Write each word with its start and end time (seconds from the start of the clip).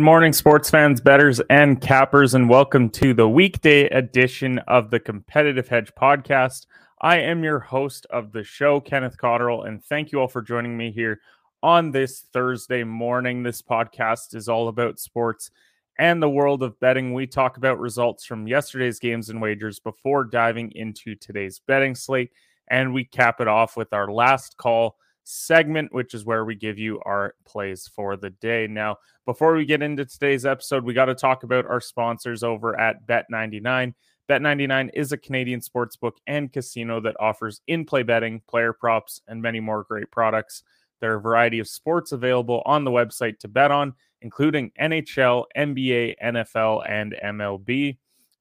Good 0.00 0.06
morning, 0.06 0.32
sports 0.32 0.70
fans, 0.70 0.98
betters, 0.98 1.42
and 1.50 1.78
cappers, 1.78 2.32
and 2.32 2.48
welcome 2.48 2.88
to 2.88 3.12
the 3.12 3.28
weekday 3.28 3.84
edition 3.88 4.58
of 4.60 4.90
the 4.90 4.98
Competitive 4.98 5.68
Hedge 5.68 5.92
podcast. 5.94 6.64
I 7.02 7.18
am 7.18 7.44
your 7.44 7.58
host 7.58 8.06
of 8.08 8.32
the 8.32 8.42
show, 8.42 8.80
Kenneth 8.80 9.18
Cotterill, 9.18 9.68
and 9.68 9.84
thank 9.84 10.10
you 10.10 10.18
all 10.18 10.26
for 10.26 10.40
joining 10.40 10.74
me 10.74 10.90
here 10.90 11.20
on 11.62 11.90
this 11.90 12.24
Thursday 12.32 12.82
morning. 12.82 13.42
This 13.42 13.60
podcast 13.60 14.34
is 14.34 14.48
all 14.48 14.68
about 14.68 14.98
sports 14.98 15.50
and 15.98 16.22
the 16.22 16.30
world 16.30 16.62
of 16.62 16.80
betting. 16.80 17.12
We 17.12 17.26
talk 17.26 17.58
about 17.58 17.78
results 17.78 18.24
from 18.24 18.48
yesterday's 18.48 19.00
games 19.00 19.28
and 19.28 19.42
wagers 19.42 19.80
before 19.80 20.24
diving 20.24 20.72
into 20.72 21.14
today's 21.14 21.60
betting 21.66 21.94
slate, 21.94 22.30
and 22.68 22.94
we 22.94 23.04
cap 23.04 23.42
it 23.42 23.48
off 23.48 23.76
with 23.76 23.92
our 23.92 24.10
last 24.10 24.56
call 24.56 24.96
segment, 25.30 25.92
which 25.92 26.14
is 26.14 26.24
where 26.24 26.44
we 26.44 26.54
give 26.54 26.78
you 26.78 27.00
our 27.06 27.34
plays 27.46 27.86
for 27.86 28.16
the 28.16 28.30
day. 28.30 28.66
Now, 28.66 28.96
before 29.26 29.54
we 29.54 29.64
get 29.64 29.82
into 29.82 30.04
today's 30.04 30.44
episode, 30.44 30.84
we 30.84 30.92
got 30.92 31.06
to 31.06 31.14
talk 31.14 31.44
about 31.44 31.66
our 31.66 31.80
sponsors 31.80 32.42
over 32.42 32.78
at 32.78 33.06
Bet99. 33.06 33.94
Bet99 34.28 34.90
is 34.94 35.12
a 35.12 35.16
Canadian 35.16 35.60
sportsbook 35.60 36.14
and 36.26 36.52
casino 36.52 37.00
that 37.00 37.16
offers 37.18 37.60
in 37.66 37.84
play 37.84 38.02
betting, 38.02 38.42
player 38.48 38.72
props, 38.72 39.20
and 39.28 39.40
many 39.40 39.60
more 39.60 39.84
great 39.84 40.10
products. 40.10 40.62
There 41.00 41.12
are 41.12 41.18
a 41.18 41.20
variety 41.20 41.58
of 41.58 41.68
sports 41.68 42.12
available 42.12 42.62
on 42.66 42.84
the 42.84 42.90
website 42.90 43.38
to 43.40 43.48
bet 43.48 43.70
on, 43.70 43.94
including 44.22 44.70
NHL, 44.80 45.44
NBA, 45.56 46.16
NFL, 46.22 46.88
and 46.88 47.16
MLB. 47.24 47.98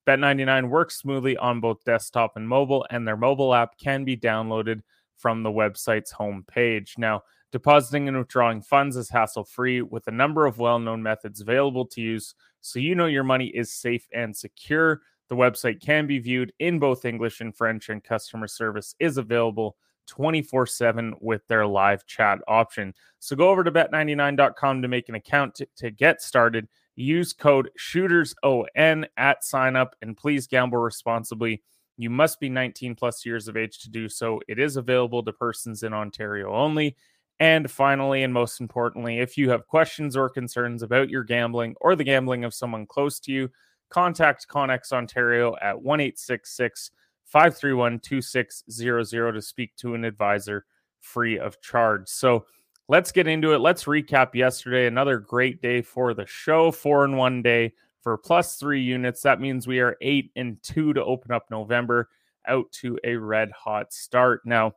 Bet99 0.07 0.69
works 0.69 0.97
smoothly 0.97 1.37
on 1.37 1.59
both 1.59 1.83
desktop 1.85 2.35
and 2.35 2.47
mobile, 2.47 2.85
and 2.89 3.07
their 3.07 3.17
mobile 3.17 3.53
app 3.53 3.77
can 3.77 4.03
be 4.03 4.17
downloaded 4.17 4.81
from 5.19 5.43
the 5.43 5.51
website's 5.51 6.13
homepage. 6.13 6.97
Now, 6.97 7.21
depositing 7.51 8.07
and 8.07 8.17
withdrawing 8.17 8.61
funds 8.61 8.95
is 8.95 9.09
hassle 9.09 9.43
free 9.43 9.81
with 9.81 10.07
a 10.07 10.11
number 10.11 10.45
of 10.45 10.57
well 10.57 10.79
known 10.79 11.03
methods 11.03 11.41
available 11.41 11.85
to 11.87 12.01
use 12.01 12.33
so 12.61 12.79
you 12.79 12.95
know 12.95 13.05
your 13.05 13.23
money 13.23 13.47
is 13.47 13.73
safe 13.73 14.07
and 14.13 14.35
secure. 14.35 15.01
The 15.29 15.35
website 15.35 15.81
can 15.81 16.07
be 16.07 16.19
viewed 16.19 16.53
in 16.59 16.79
both 16.79 17.05
English 17.05 17.39
and 17.39 17.55
French, 17.55 17.89
and 17.89 18.03
customer 18.03 18.47
service 18.47 18.95
is 18.99 19.17
available 19.17 19.77
24 20.07 20.65
7 20.65 21.13
with 21.21 21.45
their 21.47 21.67
live 21.67 22.05
chat 22.07 22.39
option. 22.47 22.93
So 23.19 23.35
go 23.35 23.49
over 23.49 23.63
to 23.63 23.71
bet99.com 23.71 24.81
to 24.81 24.87
make 24.87 25.07
an 25.07 25.15
account 25.15 25.55
to, 25.55 25.67
to 25.77 25.91
get 25.91 26.21
started. 26.21 26.67
Use 26.95 27.31
code 27.31 27.69
SHOOTERSON 27.77 29.05
at 29.15 29.43
sign 29.43 29.75
up 29.75 29.95
and 30.01 30.17
please 30.17 30.47
gamble 30.47 30.79
responsibly. 30.79 31.61
You 31.99 32.09
must 32.09 32.39
be 32.39 32.47
19 32.47 32.95
plus 32.95 33.25
years 33.25 33.49
of 33.49 33.57
age 33.57 33.79
to 33.79 33.89
do 33.89 34.07
so. 34.07 34.39
It 34.47 34.57
is 34.57 34.77
available 34.77 35.21
to 35.21 35.33
persons 35.33 35.83
in 35.83 35.91
Ontario 35.91 36.49
only. 36.53 36.95
And 37.41 37.69
finally, 37.69 38.23
and 38.23 38.33
most 38.33 38.61
importantly, 38.61 39.19
if 39.19 39.37
you 39.37 39.49
have 39.49 39.67
questions 39.67 40.15
or 40.15 40.29
concerns 40.29 40.81
about 40.81 41.09
your 41.09 41.25
gambling 41.25 41.75
or 41.81 41.97
the 41.97 42.05
gambling 42.05 42.45
of 42.45 42.53
someone 42.53 42.85
close 42.85 43.19
to 43.21 43.33
you, 43.33 43.49
contact 43.89 44.47
Connex 44.47 44.93
Ontario 44.93 45.57
at 45.61 45.81
1 45.81 45.99
531 47.25 47.99
2600 47.99 49.33
to 49.33 49.41
speak 49.41 49.75
to 49.75 49.93
an 49.93 50.05
advisor 50.05 50.65
free 51.01 51.37
of 51.37 51.59
charge. 51.59 52.07
So 52.07 52.45
let's 52.87 53.11
get 53.11 53.27
into 53.27 53.53
it. 53.53 53.59
Let's 53.59 53.83
recap 53.83 54.35
yesterday. 54.35 54.87
Another 54.87 55.19
great 55.19 55.61
day 55.61 55.81
for 55.81 56.13
the 56.13 56.25
show, 56.25 56.71
four 56.71 57.03
in 57.03 57.17
one 57.17 57.41
day 57.41 57.73
for 58.01 58.17
plus 58.17 58.55
three 58.55 58.81
units. 58.81 59.21
That 59.21 59.41
means 59.41 59.67
we 59.67 59.79
are 59.79 59.97
eight 60.01 60.31
and 60.35 60.61
two 60.63 60.93
to 60.93 61.03
open 61.03 61.31
up 61.31 61.45
November 61.51 62.09
out 62.47 62.71
to 62.71 62.97
a 63.03 63.15
red 63.15 63.51
hot 63.51 63.93
start. 63.93 64.41
Now, 64.45 64.73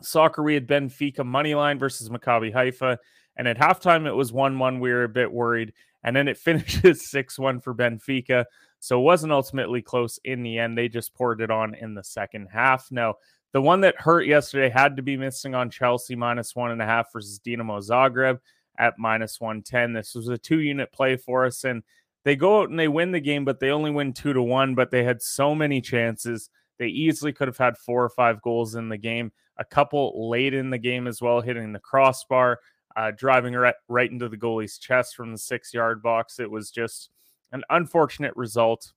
soccer, 0.00 0.42
we 0.42 0.54
had 0.54 0.68
Benfica 0.68 1.24
money 1.24 1.54
line 1.54 1.78
versus 1.78 2.08
Maccabi 2.08 2.52
Haifa. 2.52 2.98
And 3.36 3.48
at 3.48 3.58
halftime, 3.58 4.06
it 4.06 4.12
was 4.12 4.32
1 4.32 4.58
1. 4.58 4.80
We 4.80 4.92
were 4.92 5.04
a 5.04 5.08
bit 5.08 5.32
worried. 5.32 5.72
And 6.04 6.14
then 6.14 6.28
it 6.28 6.36
finishes 6.38 7.10
6 7.10 7.38
1 7.38 7.60
for 7.60 7.74
Benfica. 7.74 8.44
So 8.80 8.98
it 8.98 9.04
wasn't 9.04 9.32
ultimately 9.32 9.80
close 9.80 10.18
in 10.24 10.42
the 10.42 10.58
end. 10.58 10.76
They 10.76 10.88
just 10.88 11.14
poured 11.14 11.40
it 11.40 11.50
on 11.50 11.74
in 11.74 11.94
the 11.94 12.04
second 12.04 12.48
half. 12.52 12.88
Now, 12.90 13.14
the 13.52 13.62
one 13.62 13.82
that 13.82 14.00
hurt 14.00 14.26
yesterday 14.26 14.70
had 14.70 14.96
to 14.96 15.02
be 15.02 15.16
missing 15.16 15.54
on 15.54 15.70
Chelsea 15.70 16.16
minus 16.16 16.56
one 16.56 16.70
and 16.70 16.82
a 16.82 16.86
half 16.86 17.12
versus 17.12 17.38
Dinamo 17.38 17.86
Zagreb 17.86 18.38
at 18.78 18.98
minus 18.98 19.40
110. 19.40 19.92
This 19.92 20.14
was 20.14 20.28
a 20.28 20.38
two 20.38 20.60
unit 20.60 20.90
play 20.90 21.16
for 21.16 21.44
us. 21.44 21.64
And 21.64 21.82
they 22.24 22.36
go 22.36 22.60
out 22.60 22.70
and 22.70 22.78
they 22.78 22.88
win 22.88 23.12
the 23.12 23.20
game, 23.20 23.44
but 23.44 23.60
they 23.60 23.70
only 23.70 23.90
win 23.90 24.12
two 24.12 24.32
to 24.32 24.42
one. 24.42 24.74
But 24.74 24.90
they 24.90 25.04
had 25.04 25.22
so 25.22 25.54
many 25.54 25.80
chances. 25.80 26.50
They 26.78 26.86
easily 26.86 27.32
could 27.32 27.48
have 27.48 27.58
had 27.58 27.76
four 27.78 28.04
or 28.04 28.08
five 28.08 28.40
goals 28.42 28.74
in 28.74 28.88
the 28.88 28.98
game. 28.98 29.32
A 29.58 29.64
couple 29.64 30.30
late 30.30 30.54
in 30.54 30.70
the 30.70 30.78
game 30.78 31.06
as 31.06 31.20
well, 31.20 31.40
hitting 31.40 31.72
the 31.72 31.78
crossbar, 31.78 32.58
uh, 32.96 33.12
driving 33.16 33.54
right, 33.54 33.74
right 33.88 34.10
into 34.10 34.28
the 34.28 34.36
goalie's 34.36 34.78
chest 34.78 35.14
from 35.14 35.32
the 35.32 35.38
six 35.38 35.74
yard 35.74 36.02
box. 36.02 36.40
It 36.40 36.50
was 36.50 36.70
just 36.70 37.10
an 37.52 37.62
unfortunate 37.70 38.34
result. 38.36 38.92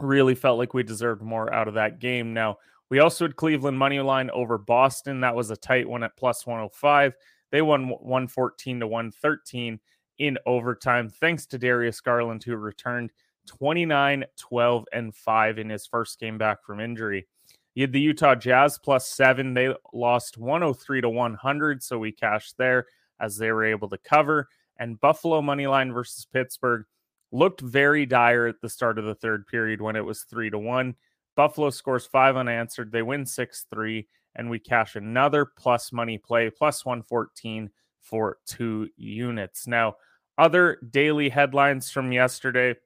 Really 0.00 0.34
felt 0.34 0.58
like 0.58 0.74
we 0.74 0.82
deserved 0.82 1.22
more 1.22 1.52
out 1.52 1.68
of 1.68 1.74
that 1.74 1.98
game. 1.98 2.34
Now, 2.34 2.58
we 2.90 3.00
also 3.00 3.24
had 3.24 3.36
Cleveland 3.36 3.78
money 3.78 4.00
line 4.00 4.30
over 4.30 4.58
Boston. 4.58 5.20
That 5.20 5.34
was 5.34 5.50
a 5.50 5.56
tight 5.56 5.88
one 5.88 6.02
at 6.02 6.16
plus 6.16 6.46
105. 6.46 7.14
They 7.50 7.62
won 7.62 7.88
114 7.88 8.80
to 8.80 8.86
113 8.86 9.80
in 10.18 10.38
overtime, 10.46 11.08
thanks 11.08 11.46
to 11.46 11.58
Darius 11.58 12.00
Garland, 12.00 12.42
who 12.44 12.56
returned 12.56 13.10
29, 13.46 14.24
12, 14.36 14.84
and 14.92 15.14
5 15.14 15.58
in 15.58 15.70
his 15.70 15.86
first 15.86 16.18
game 16.20 16.38
back 16.38 16.64
from 16.64 16.80
injury. 16.80 17.26
You 17.74 17.82
had 17.82 17.92
the 17.92 18.00
Utah 18.00 18.34
Jazz 18.34 18.78
plus 18.78 19.06
seven. 19.06 19.54
They 19.54 19.72
lost 19.92 20.36
103 20.36 21.00
to 21.02 21.08
100, 21.08 21.82
so 21.82 21.98
we 21.98 22.10
cashed 22.10 22.56
there 22.58 22.86
as 23.20 23.36
they 23.36 23.52
were 23.52 23.64
able 23.64 23.88
to 23.90 23.98
cover. 23.98 24.48
And 24.78 25.00
Buffalo 25.00 25.40
money 25.40 25.66
line 25.66 25.92
versus 25.92 26.26
Pittsburgh 26.26 26.84
looked 27.30 27.60
very 27.60 28.06
dire 28.06 28.46
at 28.46 28.60
the 28.60 28.68
start 28.68 28.98
of 28.98 29.04
the 29.04 29.14
third 29.14 29.46
period 29.46 29.80
when 29.80 29.96
it 29.96 30.04
was 30.04 30.22
three 30.22 30.50
to 30.50 30.58
one. 30.58 30.96
Buffalo 31.36 31.70
scores 31.70 32.04
five 32.04 32.36
unanswered. 32.36 32.90
They 32.90 33.02
win 33.02 33.24
6 33.24 33.66
3, 33.70 34.08
and 34.34 34.50
we 34.50 34.58
cash 34.58 34.96
another 34.96 35.44
plus 35.44 35.92
money 35.92 36.18
play, 36.18 36.50
plus 36.50 36.84
114 36.84 37.70
for 38.00 38.38
two 38.44 38.88
units. 38.96 39.68
Now, 39.68 39.94
other 40.38 40.78
daily 40.88 41.28
headlines 41.28 41.90
from 41.90 42.12
yesterday. 42.12 42.76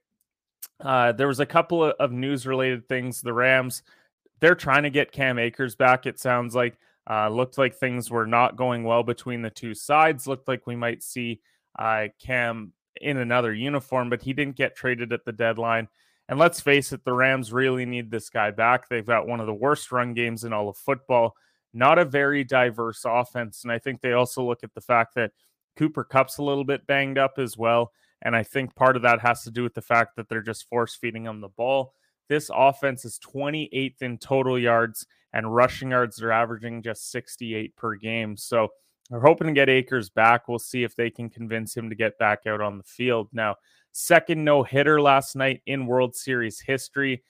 Uh, 0.80 1.12
there 1.12 1.28
was 1.28 1.38
a 1.38 1.46
couple 1.46 1.84
of, 1.84 2.10
news 2.10 2.46
related 2.46 2.88
things. 2.88 3.20
The 3.20 3.32
Rams, 3.32 3.82
they're 4.40 4.54
trying 4.54 4.82
to 4.84 4.90
get 4.90 5.12
Cam 5.12 5.38
Akers 5.38 5.76
back. 5.76 6.06
It 6.06 6.18
sounds 6.18 6.54
like 6.54 6.78
uh, 7.08 7.28
looked 7.28 7.58
like 7.58 7.76
things 7.76 8.10
were 8.10 8.26
not 8.26 8.56
going 8.56 8.84
well 8.84 9.02
between 9.02 9.42
the 9.42 9.50
two 9.50 9.74
sides. 9.74 10.26
Looked 10.26 10.48
like 10.48 10.66
we 10.66 10.76
might 10.76 11.02
see 11.02 11.40
uh, 11.78 12.06
Cam 12.18 12.72
in 13.00 13.18
another 13.18 13.52
uniform, 13.52 14.10
but 14.10 14.22
he 14.22 14.32
didn't 14.32 14.56
get 14.56 14.74
traded 14.74 15.12
at 15.12 15.24
the 15.24 15.32
deadline. 15.32 15.88
And 16.28 16.38
let's 16.38 16.60
face 16.60 16.92
it, 16.92 17.04
the 17.04 17.12
Rams 17.12 17.52
really 17.52 17.84
need 17.84 18.10
this 18.10 18.30
guy 18.30 18.50
back. 18.50 18.88
They've 18.88 19.06
got 19.06 19.26
one 19.26 19.40
of 19.40 19.46
the 19.46 19.54
worst 19.54 19.92
run 19.92 20.14
games 20.14 20.44
in 20.44 20.52
all 20.52 20.68
of 20.68 20.76
football, 20.76 21.36
not 21.74 21.98
a 21.98 22.04
very 22.04 22.44
diverse 22.44 23.04
offense. 23.04 23.64
And 23.64 23.72
I 23.72 23.78
think 23.78 24.00
they 24.00 24.12
also 24.12 24.42
look 24.44 24.62
at 24.62 24.72
the 24.74 24.80
fact 24.80 25.14
that 25.16 25.32
Cooper 25.76 26.04
Kupp's 26.04 26.38
a 26.38 26.42
little 26.42 26.64
bit 26.64 26.86
banged 26.86 27.18
up 27.18 27.34
as 27.38 27.56
well. 27.56 27.92
And 28.22 28.36
I 28.36 28.42
think 28.42 28.74
part 28.74 28.96
of 28.96 29.02
that 29.02 29.20
has 29.20 29.42
to 29.44 29.50
do 29.50 29.62
with 29.62 29.74
the 29.74 29.82
fact 29.82 30.16
that 30.16 30.28
they're 30.28 30.42
just 30.42 30.68
force 30.68 30.94
feeding 30.94 31.26
him 31.26 31.40
the 31.40 31.48
ball. 31.48 31.94
This 32.28 32.50
offense 32.54 33.04
is 33.04 33.18
28th 33.18 34.00
in 34.00 34.18
total 34.18 34.58
yards, 34.58 35.06
and 35.32 35.54
rushing 35.54 35.90
yards 35.90 36.16
they 36.16 36.26
are 36.26 36.32
averaging 36.32 36.82
just 36.82 37.10
68 37.10 37.74
per 37.76 37.96
game. 37.96 38.36
So 38.36 38.68
we're 39.10 39.20
hoping 39.20 39.48
to 39.48 39.52
get 39.52 39.68
Akers 39.68 40.08
back. 40.08 40.48
We'll 40.48 40.58
see 40.58 40.84
if 40.84 40.94
they 40.94 41.10
can 41.10 41.28
convince 41.28 41.76
him 41.76 41.90
to 41.90 41.96
get 41.96 42.18
back 42.18 42.46
out 42.46 42.60
on 42.60 42.78
the 42.78 42.84
field. 42.84 43.28
Now, 43.32 43.56
second 43.92 44.44
no 44.44 44.62
hitter 44.62 45.00
last 45.00 45.34
night 45.34 45.62
in 45.66 45.86
World 45.86 46.14
Series 46.14 46.60
history. 46.60 47.22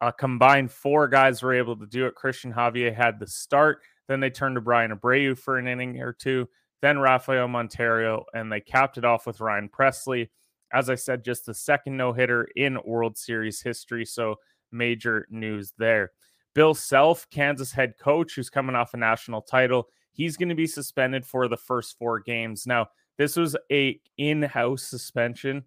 A 0.00 0.12
combined 0.12 0.72
four 0.72 1.06
guys 1.06 1.42
were 1.42 1.54
able 1.54 1.76
to 1.76 1.86
do 1.86 2.06
it. 2.06 2.16
Cristian 2.16 2.52
Javier 2.52 2.92
had 2.92 3.20
the 3.20 3.26
start. 3.28 3.82
Then 4.08 4.18
they 4.18 4.30
turned 4.30 4.56
to 4.56 4.60
Bryan 4.60 4.90
Abreu 4.90 5.38
for 5.38 5.58
an 5.58 5.68
inning 5.68 6.00
or 6.00 6.12
two 6.12 6.48
then 6.82 6.98
Rafael 6.98 7.48
Montero, 7.48 8.26
and 8.34 8.52
they 8.52 8.60
capped 8.60 8.98
it 8.98 9.04
off 9.04 9.26
with 9.26 9.40
Ryan 9.40 9.68
Pressly. 9.68 10.28
As 10.72 10.90
I 10.90 10.96
said, 10.96 11.24
just 11.24 11.46
the 11.46 11.54
second 11.54 11.96
no 11.96 12.12
hitter 12.12 12.48
in 12.56 12.78
World 12.84 13.16
Series 13.16 13.62
history. 13.62 14.04
So 14.04 14.36
major 14.72 15.26
news 15.30 15.72
there. 15.78 16.10
Bill 16.54 16.74
Self, 16.74 17.28
Kansas 17.30 17.72
head 17.72 17.94
coach, 17.98 18.34
who's 18.34 18.50
coming 18.50 18.76
off 18.76 18.94
a 18.94 18.98
national 18.98 19.42
title, 19.42 19.88
he's 20.12 20.36
going 20.36 20.48
to 20.48 20.54
be 20.54 20.66
suspended 20.66 21.24
for 21.24 21.48
the 21.48 21.56
first 21.56 21.96
four 21.98 22.20
games. 22.20 22.66
Now, 22.66 22.88
this 23.16 23.36
was 23.36 23.56
a 23.70 24.00
in-house 24.18 24.82
suspension. 24.82 25.64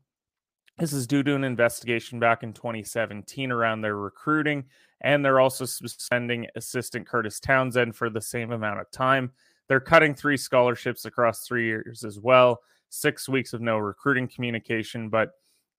This 0.77 0.91
is 0.91 1.07
due 1.07 1.23
to 1.23 1.35
an 1.35 1.45
investigation 1.45 2.19
back 2.19 2.43
in 2.43 2.51
2017 2.51 3.51
around 3.51 3.81
their 3.81 3.95
recruiting, 3.95 4.65
and 5.01 5.23
they're 5.23 5.39
also 5.39 5.65
suspending 5.65 6.47
assistant 6.55 7.07
Kurtis 7.07 7.39
Townsend 7.39 7.95
for 7.95 8.09
the 8.09 8.21
same 8.21 8.51
amount 8.51 8.81
of 8.81 8.91
time. 8.91 9.31
They're 9.67 9.79
cutting 9.79 10.13
three 10.13 10.37
scholarships 10.37 11.05
across 11.05 11.45
three 11.45 11.65
years 11.65 12.03
as 12.03 12.19
well. 12.19 12.59
Six 12.89 13.27
weeks 13.27 13.53
of 13.53 13.61
no 13.61 13.77
recruiting 13.77 14.27
communication, 14.27 15.09
but 15.09 15.31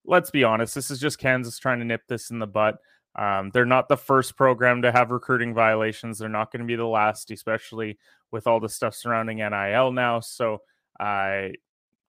let's 0.04 0.30
be 0.30 0.44
honest, 0.44 0.74
this 0.74 0.90
is 0.90 1.00
just 1.00 1.18
Kansas 1.18 1.58
trying 1.58 1.78
to 1.78 1.84
nip 1.84 2.02
this 2.08 2.30
in 2.30 2.38
the 2.38 2.46
butt. 2.46 2.78
Um, 3.16 3.50
they're 3.52 3.64
not 3.64 3.88
the 3.88 3.96
first 3.96 4.36
program 4.36 4.82
to 4.82 4.92
have 4.92 5.10
recruiting 5.10 5.54
violations. 5.54 6.18
They're 6.18 6.28
not 6.28 6.52
going 6.52 6.60
to 6.60 6.66
be 6.66 6.76
the 6.76 6.84
last, 6.84 7.30
especially 7.30 7.98
with 8.30 8.46
all 8.46 8.60
the 8.60 8.68
stuff 8.68 8.94
surrounding 8.94 9.38
NIL 9.38 9.92
now. 9.92 10.20
So 10.20 10.62
uh, 11.00 11.48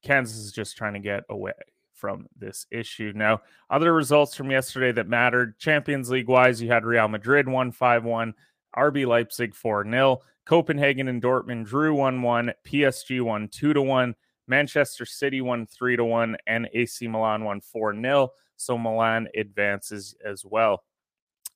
Kansas 0.04 0.38
is 0.38 0.52
just 0.52 0.76
trying 0.76 0.94
to 0.94 1.00
get 1.00 1.24
away 1.30 1.54
from 1.94 2.28
this 2.38 2.68
issue. 2.72 3.14
Now, 3.16 3.42
other 3.70 3.94
results 3.94 4.36
from 4.36 4.52
yesterday 4.52 4.92
that 4.92 5.08
mattered 5.08 5.58
Champions 5.58 6.10
League 6.10 6.28
wise, 6.28 6.62
you 6.62 6.70
had 6.70 6.86
Real 6.86 7.08
Madrid 7.08 7.48
1 7.48 7.72
5 7.72 8.04
1, 8.04 8.34
RB 8.76 9.08
Leipzig 9.08 9.56
4 9.56 9.86
0, 9.90 10.22
Copenhagen 10.48 11.10
and 11.10 11.22
Dortmund 11.22 11.66
drew 11.66 11.94
1 11.94 12.22
1, 12.22 12.54
PSG 12.66 13.22
won 13.22 13.50
2 13.50 13.82
1. 13.82 14.16
Manchester 14.48 15.06
City 15.06 15.42
won 15.42 15.66
3 15.66 15.98
to 15.98 16.06
1 16.06 16.38
and 16.48 16.70
AC 16.74 17.06
Milan 17.08 17.44
won 17.44 17.60
4 17.60 17.94
0. 18.02 18.30
So 18.56 18.78
Milan 18.78 19.28
advances 19.36 20.16
as 20.26 20.46
well. 20.46 20.84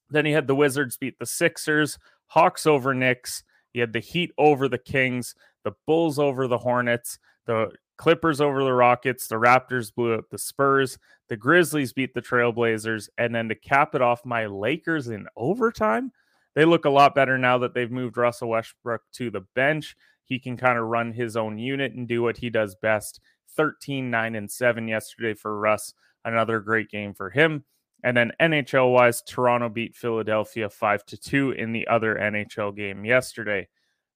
Then 0.10 0.26
he 0.26 0.34
had 0.34 0.46
the 0.46 0.56
Wizards 0.56 0.98
beat 0.98 1.18
the 1.20 1.26
Sixers, 1.26 1.98
Hawks 2.28 2.68
over 2.68 2.94
Knicks. 2.94 3.44
He 3.72 3.80
had 3.80 3.94
the 3.94 4.00
Heat 4.00 4.32
over 4.38 4.68
the 4.68 4.78
Kings, 4.78 5.36
the 5.64 5.72
Bulls 5.88 6.20
over 6.20 6.48
the 6.48 6.58
Hornets, 6.58 7.18
the 7.46 7.72
Clippers 7.98 8.42
over 8.42 8.64
the 8.66 8.74
Rockets, 8.74 9.28
the 9.28 9.36
Raptors 9.36 9.94
blew 9.94 10.16
up 10.16 10.30
the 10.30 10.38
Spurs, 10.38 10.98
the 11.30 11.38
Grizzlies 11.38 11.94
beat 11.94 12.14
the 12.14 12.22
Trailblazers, 12.22 13.08
and 13.18 13.34
then 13.34 13.48
to 13.48 13.56
cap 13.56 13.96
it 13.96 14.02
off, 14.02 14.26
my 14.26 14.48
Lakers 14.48 15.08
in 15.08 15.28
overtime. 15.38 16.12
They 16.56 16.66
look 16.66 16.86
a 16.86 16.90
lot 16.90 17.16
better 17.16 17.38
now 17.38 17.58
that 17.60 17.74
they've 17.74 17.92
moved 17.92 18.18
Russell 18.18 18.50
Westbrook 18.50 19.02
to 19.14 19.30
the 19.30 19.46
bench. 19.56 19.96
He 20.24 20.40
can 20.40 20.58
kind 20.58 20.78
of 20.78 20.86
run 20.86 21.14
his 21.14 21.36
own 21.36 21.58
unit 21.58 21.94
and 21.94 22.08
do 22.08 22.22
what 22.22 22.38
he 22.38 22.50
does 22.50 22.76
best. 22.76 23.20
13, 23.56 24.10
9, 24.10 24.36
and 24.36 24.50
7 24.50 24.88
yesterday 24.88 25.34
for 25.34 25.60
Russ. 25.60 25.94
Another 26.24 26.60
great 26.60 26.90
game 26.90 27.14
for 27.14 27.30
him. 27.30 27.64
And 28.04 28.16
then 28.18 28.32
NHL 28.40 28.92
wise, 28.92 29.22
Toronto 29.22 29.70
beat 29.70 29.96
Philadelphia 29.96 30.70
5 30.70 31.06
to 31.06 31.18
2 31.18 31.52
in 31.52 31.72
the 31.72 31.88
other 31.88 32.16
NHL 32.16 32.76
game 32.76 33.06
yesterday. 33.06 33.68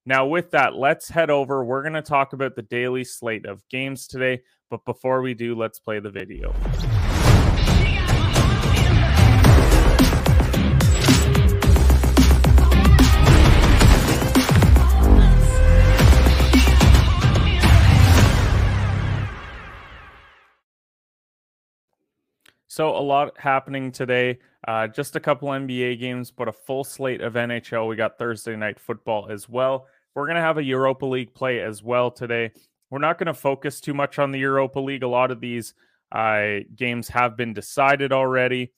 Now, 0.05 0.25
with 0.25 0.51
that, 0.51 0.75
let's 0.75 1.09
head 1.09 1.29
over. 1.29 1.65
We're 1.65 1.81
going 1.81 1.93
to 1.93 2.01
talk 2.01 2.33
about 2.33 2.55
the 2.55 2.61
daily 2.61 3.03
slate 3.03 3.45
of 3.45 3.67
games 3.69 4.07
today. 4.07 4.41
But 4.69 4.85
before 4.85 5.21
we 5.21 5.33
do, 5.33 5.55
let's 5.55 5.79
play 5.79 5.99
the 5.99 6.11
video. 6.11 6.53
So 22.75 22.89
a 22.89 22.99
lot 22.99 23.37
happening 23.37 23.89
today. 23.89 24.37
Uh, 24.67 24.85
just 24.85 25.15
a 25.15 25.19
couple 25.21 25.47
NBA 25.47 25.97
games, 25.97 26.29
but 26.29 26.49
a 26.49 26.51
full 26.51 26.83
slate 26.83 27.21
of 27.21 27.35
NHL. 27.35 27.87
We 27.87 27.95
got 27.95 28.17
Thursday 28.17 28.57
night 28.57 28.81
football 28.81 29.29
as 29.31 29.47
well. 29.47 29.87
We're 30.13 30.25
going 30.25 30.35
to 30.35 30.41
have 30.41 30.57
a 30.57 30.63
Europa 30.63 31.05
League 31.05 31.33
play 31.33 31.61
as 31.61 31.81
well 31.81 32.11
today. 32.11 32.51
We're 32.89 32.99
not 32.99 33.17
going 33.17 33.27
to 33.27 33.33
focus 33.33 33.79
too 33.79 33.93
much 33.93 34.19
on 34.19 34.33
the 34.33 34.39
Europa 34.39 34.81
League. 34.81 35.03
A 35.03 35.07
lot 35.07 35.31
of 35.31 35.39
these 35.39 35.73
uh, 36.11 36.65
games 36.75 37.07
have 37.07 37.37
been 37.37 37.53
decided 37.53 38.11
already. 38.11 38.73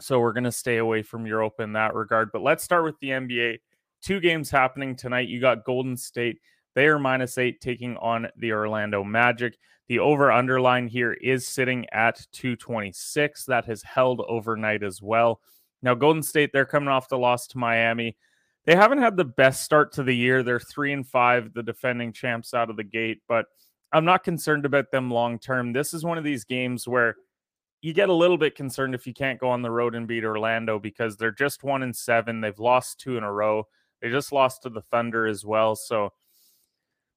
So 0.00 0.18
we're 0.18 0.32
going 0.32 0.42
to 0.42 0.50
stay 0.50 0.78
away 0.78 1.02
from 1.04 1.24
Europa 1.24 1.62
in 1.62 1.74
that 1.74 1.94
regard. 1.94 2.32
But 2.32 2.42
let's 2.42 2.64
start 2.64 2.82
with 2.82 2.98
the 2.98 3.10
NBA. 3.10 3.58
Two 4.02 4.18
games 4.18 4.50
happening 4.50 4.96
tonight. 4.96 5.28
You 5.28 5.40
got 5.40 5.64
Golden 5.64 5.96
State. 5.96 6.40
They 6.74 6.88
are 6.88 6.98
minus 6.98 7.38
eight 7.38 7.60
taking 7.60 7.96
on 7.98 8.26
the 8.38 8.50
Orlando 8.50 9.04
Magic. 9.04 9.56
The 9.88 9.98
over 9.98 10.32
underline 10.32 10.88
here 10.88 11.12
is 11.12 11.46
sitting 11.46 11.86
at 11.92 12.26
226. 12.32 13.44
That 13.46 13.66
has 13.66 13.82
held 13.82 14.22
overnight 14.28 14.82
as 14.82 15.02
well. 15.02 15.40
Now, 15.82 15.94
Golden 15.94 16.22
State, 16.22 16.50
they're 16.52 16.64
coming 16.64 16.88
off 16.88 17.08
the 17.08 17.18
loss 17.18 17.46
to 17.48 17.58
Miami. 17.58 18.16
They 18.64 18.74
haven't 18.74 19.02
had 19.02 19.16
the 19.16 19.24
best 19.24 19.62
start 19.62 19.92
to 19.92 20.02
the 20.02 20.16
year. 20.16 20.42
They're 20.42 20.58
three 20.58 20.92
and 20.92 21.06
five, 21.06 21.52
the 21.52 21.62
defending 21.62 22.12
champs 22.12 22.54
out 22.54 22.70
of 22.70 22.76
the 22.76 22.84
gate, 22.84 23.20
but 23.28 23.46
I'm 23.92 24.06
not 24.06 24.24
concerned 24.24 24.64
about 24.64 24.90
them 24.90 25.10
long 25.10 25.38
term. 25.38 25.72
This 25.72 25.92
is 25.92 26.04
one 26.04 26.18
of 26.18 26.24
these 26.24 26.44
games 26.44 26.88
where 26.88 27.16
you 27.82 27.92
get 27.92 28.08
a 28.08 28.14
little 28.14 28.38
bit 28.38 28.56
concerned 28.56 28.94
if 28.94 29.06
you 29.06 29.12
can't 29.12 29.38
go 29.38 29.50
on 29.50 29.60
the 29.60 29.70
road 29.70 29.94
and 29.94 30.08
beat 30.08 30.24
Orlando 30.24 30.78
because 30.78 31.18
they're 31.18 31.30
just 31.30 31.62
one 31.62 31.82
and 31.82 31.94
seven. 31.94 32.40
They've 32.40 32.58
lost 32.58 32.98
two 32.98 33.18
in 33.18 33.24
a 33.24 33.30
row. 33.30 33.68
They 34.00 34.10
just 34.10 34.32
lost 34.32 34.62
to 34.62 34.70
the 34.70 34.80
Thunder 34.80 35.26
as 35.26 35.44
well. 35.44 35.76
So 35.76 36.12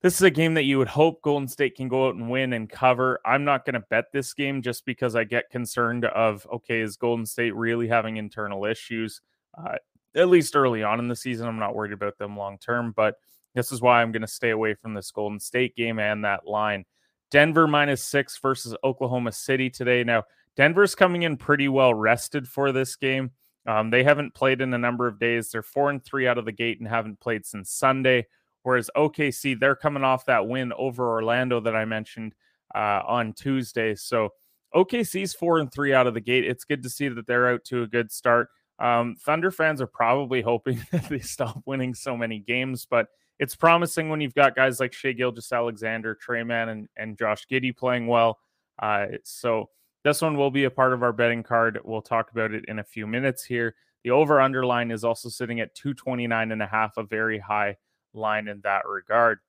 this 0.02 0.16
is 0.16 0.22
a 0.22 0.30
game 0.30 0.54
that 0.54 0.64
you 0.64 0.78
would 0.78 0.88
hope 0.88 1.22
Golden 1.22 1.48
State 1.48 1.76
can 1.76 1.88
go 1.88 2.08
out 2.08 2.16
and 2.16 2.30
win 2.30 2.54
and 2.54 2.70
cover. 2.70 3.20
I'm 3.26 3.44
not 3.44 3.66
going 3.66 3.74
to 3.74 3.84
bet 3.90 4.06
this 4.14 4.34
game 4.34 4.62
just 4.62 4.86
because 4.86 5.16
I 5.16 5.24
get 5.24 5.50
concerned 5.50 6.06
of 6.06 6.48
okay, 6.52 6.82
is 6.82 6.98
Golden 6.98 7.26
State 7.26 7.56
really 7.56 7.88
having 7.88 8.18
internal 8.18 8.66
issues? 8.66 9.22
Uh, 9.58 9.76
at 10.16 10.30
least 10.30 10.56
early 10.56 10.84
on 10.84 11.00
in 11.00 11.08
the 11.08 11.16
season, 11.16 11.48
I'm 11.48 11.60
not 11.60 11.76
worried 11.76 11.94
about 11.94 12.18
them 12.18 12.38
long 12.38 12.58
term, 12.58 12.94
but 12.96 13.16
this 13.56 13.72
is 13.72 13.82
why 13.82 14.02
I'm 14.02 14.12
going 14.12 14.22
to 14.22 14.28
stay 14.28 14.52
away 14.52 14.76
from 14.76 14.94
this 14.94 15.12
Golden 15.12 15.40
State 15.40 15.76
game 15.76 16.00
and 16.00 16.24
that 16.24 16.46
line. 16.46 16.86
Denver 17.32 17.68
minus 17.68 18.04
six 18.04 18.38
versus 18.38 18.76
Oklahoma 18.84 19.32
City 19.32 19.70
today. 19.70 20.04
Now, 20.04 20.24
Denver's 20.56 20.96
coming 20.96 21.24
in 21.24 21.38
pretty 21.38 21.68
well 21.68 21.94
rested 21.94 22.48
for 22.48 22.72
this 22.72 22.96
game. 22.96 23.32
Um, 23.66 23.90
they 23.90 24.04
haven't 24.04 24.34
played 24.34 24.62
in 24.62 24.74
a 24.74 24.78
number 24.78 25.08
of 25.08 25.20
days. 25.20 25.52
They're 25.52 25.64
four 25.64 25.90
and 25.90 26.04
three 26.04 26.28
out 26.28 26.38
of 26.38 26.46
the 26.46 26.52
gate 26.52 26.80
and 26.80 26.88
haven't 26.88 27.20
played 27.20 27.46
since 27.46 27.70
Sunday. 27.70 28.28
Whereas 28.68 28.90
OKC, 28.98 29.58
they're 29.58 29.78
coming 29.78 30.04
off 30.04 30.26
that 30.26 30.46
win 30.46 30.74
over 30.78 31.10
Orlando 31.10 31.62
that 31.62 31.74
I 31.74 31.86
mentioned 31.86 32.36
uh, 32.76 33.00
on 33.08 33.32
Tuesday. 33.32 33.96
So 33.96 34.34
OKC's 34.76 35.34
four 35.34 35.60
and 35.60 35.72
three 35.72 35.94
out 35.94 36.06
of 36.06 36.14
the 36.14 36.20
gate. 36.20 36.44
It's 36.44 36.66
good 36.66 36.84
to 36.84 36.90
see 36.90 37.08
that 37.08 37.26
they're 37.28 37.48
out 37.48 37.64
to 37.68 37.84
a 37.84 37.88
good 37.88 38.12
start. 38.12 38.50
Um, 38.78 39.16
Thunder 39.24 39.52
fans 39.52 39.80
are 39.80 39.88
probably 39.88 40.42
hoping 40.52 40.86
that 40.92 41.08
they 41.08 41.20
stop 41.20 41.62
winning 41.66 41.94
so 41.94 42.18
many 42.18 42.40
games, 42.40 42.86
but 42.86 43.08
it's 43.40 43.56
promising 43.56 44.10
when 44.10 44.20
you've 44.20 44.36
got 44.36 44.54
guys 44.54 44.82
like 44.82 44.92
Shai 44.92 45.14
Gilgeous 45.14 45.54
Alexander, 45.54 46.14
Tre 46.14 46.44
Mann, 46.44 46.68
and, 46.68 46.90
and 46.98 47.18
Josh 47.18 47.48
Giddey 47.50 47.74
playing 47.74 48.08
well. 48.08 48.38
Uh, 48.80 49.06
so 49.24 49.70
this 50.04 50.22
one 50.22 50.36
will 50.36 50.52
be 50.52 50.66
a 50.66 50.70
part 50.70 50.92
of 50.92 51.04
our 51.04 51.14
betting 51.14 51.42
card. 51.42 51.80
We'll 51.86 52.02
talk 52.02 52.32
about 52.32 52.52
it 52.52 52.66
in 52.68 52.80
a 52.80 52.84
few 52.84 53.08
minutes 53.08 53.46
here. 53.46 53.76
The 54.04 54.12
over 54.12 54.42
underline 54.42 54.92
is 54.92 55.06
also 55.06 55.30
sitting 55.30 55.62
at 55.62 55.74
229 55.74 56.52
and 56.52 56.62
a 56.62 56.68
half, 56.68 56.98
a 56.98 57.04
very 57.04 57.40
high 57.40 57.78
line 58.18 58.48
in 58.48 58.62
that 58.62 58.88
regard. 58.88 59.40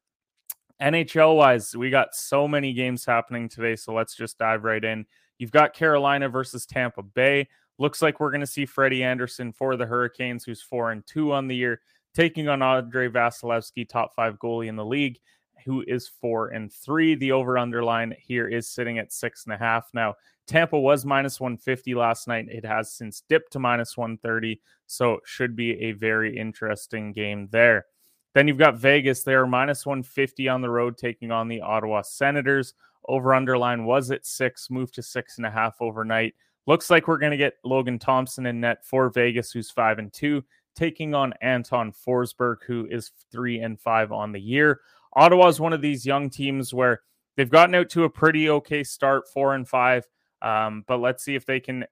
NHL 0.81 1.37
wise, 1.37 1.77
we 1.77 1.91
got 1.91 2.15
so 2.15 2.47
many 2.47 2.73
games 2.73 3.05
happening 3.05 3.49
today, 3.49 3.75
so 3.75 3.93
let's 3.93 4.15
just 4.15 4.39
dive 4.39 4.65
right 4.65 4.85
in. 4.85 5.07
You've 5.39 5.51
got 5.51 5.75
Carolina 5.75 6.29
versus 6.29 6.67
Tampa 6.67 7.03
Bay. 7.03 7.49
Looks 7.79 8.03
like 8.03 8.21
we're 8.21 8.31
going 8.31 8.41
to 8.41 8.47
see 8.47 8.67
Freddie 8.67 9.03
Andersen 9.03 9.53
for 9.53 9.77
the 9.77 9.87
Hurricanes, 9.87 10.45
who's 10.45 10.63
four 10.63 10.93
and 10.93 11.07
two 11.07 11.33
on 11.33 11.49
the 11.49 11.57
year, 11.57 11.81
taking 12.15 12.49
on 12.49 12.63
Andrei 12.63 13.09
Vasilevskiy, 13.09 13.89
top 13.89 14.15
five 14.15 14.39
goalie 14.39 14.69
in 14.69 14.77
the 14.77 14.85
league, 14.85 15.19
who 15.65 15.85
is 15.87 16.09
four 16.09 16.49
and 16.49 16.73
three. 16.73 17.15
The 17.15 17.33
over 17.33 17.59
underline 17.59 18.15
here 18.19 18.49
is 18.49 18.71
sitting 18.71 18.99
at 18.99 19.13
six 19.13 19.45
and 19.45 19.55
a 19.55 19.59
half. 19.59 19.89
Now, 19.95 20.15
Tampa 20.47 20.79
was 20.79 21.05
minus 21.05 21.41
150 21.41 21.95
last 21.95 22.27
night. 22.27 22.49
It 22.49 22.65
has 22.65 22.93
since 22.93 23.23
dipped 23.29 23.53
to 23.53 23.59
minus 23.59 23.97
130, 23.97 24.61
so 24.87 25.15
it 25.15 25.21
should 25.25 25.55
be 25.55 25.79
a 25.81 25.93
very 25.93 26.37
interesting 26.37 27.13
game 27.13 27.49
there. 27.53 27.87
Then 28.35 28.47
you've 28.49 28.59
got 28.59 28.77
Vegas. 28.77 29.23
They 29.23 29.35
are 29.35 29.47
minus 29.47 29.87
150 29.87 30.49
on 30.49 30.61
the 30.61 30.71
road, 30.71 30.97
taking 30.97 31.31
on 31.31 31.49
the 31.49 31.61
Ottawa 31.61 32.03
Senators. 32.03 32.75
Over 33.07 33.35
underline 33.35 33.85
was 33.85 34.11
at 34.11 34.27
six, 34.27 34.71
moved 34.71 34.95
to 34.95 35.03
six 35.03 35.39
and 35.39 35.47
a 35.47 35.51
half 35.51 35.77
overnight. 35.81 36.35
Looks 36.67 36.91
like 36.91 37.09
we're 37.09 37.19
going 37.19 37.31
to 37.31 37.39
get 37.39 37.55
Logan 37.65 37.99
Thompson 37.99 38.45
in 38.45 38.61
net 38.61 38.85
for 38.85 39.09
Vegas, 39.09 39.51
who's 39.51 39.71
five 39.71 39.99
and 39.99 40.13
two, 40.13 40.45
taking 40.77 41.15
on 41.15 41.33
Anton 41.41 41.93
Forsberg, 41.93 42.57
who 42.67 42.87
is 42.91 43.13
three 43.33 43.61
and 43.61 43.81
five 43.81 44.13
on 44.13 44.33
the 44.33 44.41
year. 44.41 44.81
Ottawa 45.15 45.49
is 45.49 45.59
one 45.59 45.73
of 45.73 45.81
these 45.81 46.05
young 46.05 46.29
teams 46.29 46.75
where 46.75 47.01
they've 47.37 47.49
gotten 47.49 47.75
out 47.75 47.89
to 47.91 48.05
a 48.05 48.11
pretty 48.11 48.51
okay 48.51 48.85
start, 48.85 49.27
four 49.29 49.55
and 49.55 49.67
five. 49.67 50.07
Um, 50.43 50.85
but 50.87 50.99
let's 50.99 51.25
see 51.25 51.35
if 51.35 51.47
they 51.47 51.61
can 51.61 51.87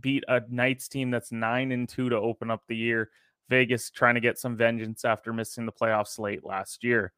beat 0.00 0.24
a 0.28 0.42
Knights 0.48 0.88
team 0.88 1.10
that's 1.10 1.32
nine 1.32 1.72
and 1.72 1.88
two 1.88 2.08
to 2.10 2.16
open 2.16 2.50
up 2.50 2.62
the 2.68 2.76
year. 2.76 3.10
Vegas 3.48 3.90
trying 3.90 4.14
to 4.14 4.20
get 4.20 4.38
some 4.38 4.56
vengeance 4.56 5.04
after 5.04 5.32
missing 5.32 5.66
the 5.66 5.72
playoffs 5.72 6.18
late 6.18 6.44
last 6.44 6.84
year. 6.84 7.12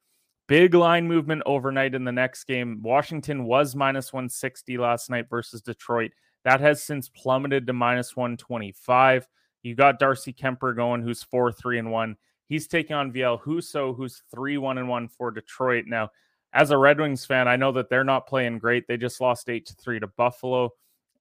Big 0.48 0.74
line 0.74 1.06
movement 1.06 1.42
overnight 1.46 1.94
in 1.94 2.04
the 2.04 2.12
next 2.12 2.44
game. 2.44 2.80
Washington 2.82 3.44
was 3.44 3.76
minus 3.76 4.12
160 4.12 4.78
last 4.78 5.08
night 5.08 5.26
versus 5.30 5.62
Detroit. 5.62 6.10
That 6.44 6.60
has 6.60 6.82
since 6.82 7.08
plummeted 7.08 7.66
to 7.66 7.72
minus 7.72 8.16
125. 8.16 9.28
You 9.62 9.74
got 9.74 9.98
Darcy 9.98 10.32
Kuemper 10.32 10.74
going, 10.74 11.02
who's 11.02 11.22
four 11.22 11.52
three 11.52 11.78
and 11.78 11.92
one. 11.92 12.16
He's 12.48 12.66
taking 12.66 12.96
on 12.96 13.12
Ville 13.12 13.38
Husso, 13.38 13.94
who's 13.94 14.22
three 14.34 14.58
one 14.58 14.78
and 14.78 14.88
one 14.88 15.06
for 15.06 15.30
Detroit. 15.30 15.84
Now, 15.86 16.10
as 16.52 16.70
a 16.70 16.78
Red 16.78 16.98
Wings 16.98 17.24
fan, 17.24 17.46
I 17.46 17.56
know 17.56 17.70
that 17.72 17.88
they're 17.88 18.02
not 18.02 18.26
playing 18.26 18.58
great. 18.58 18.88
They 18.88 18.96
just 18.96 19.20
lost 19.20 19.48
eight 19.48 19.66
to 19.66 19.74
three 19.74 20.00
to 20.00 20.08
Buffalo. 20.08 20.70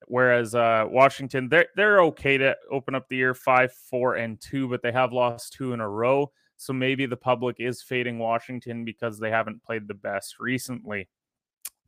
Whereas 0.10 0.56
uh, 0.56 0.86
Washington, 0.89 1.50
they're 1.50 1.68
they're 1.75 2.01
okay 2.06 2.36
to 2.39 2.58
open 2.72 2.96
up 2.96 3.08
the 3.08 3.16
year 3.16 3.36
five, 3.36 3.72
four, 3.72 4.16
and 4.16 4.42
two, 4.42 4.68
but 4.68 4.82
they 4.82 4.92
have 4.92 5.13
lost 5.13 5.54
two 5.54 5.72
in 5.74 5.80
a 5.80 5.88
row. 5.88 6.32
So 6.58 6.74
maybe 6.74 7.06
the 7.06 7.16
public 7.16 7.58
is 7.60 7.84
fading 7.84 8.18
Washington 8.18 8.84
because 8.84 9.20
they 9.20 9.30
haven't 9.30 9.63
played 9.63 9.88
the 9.88 9.94
best 9.94 10.39
recently. 10.39 11.08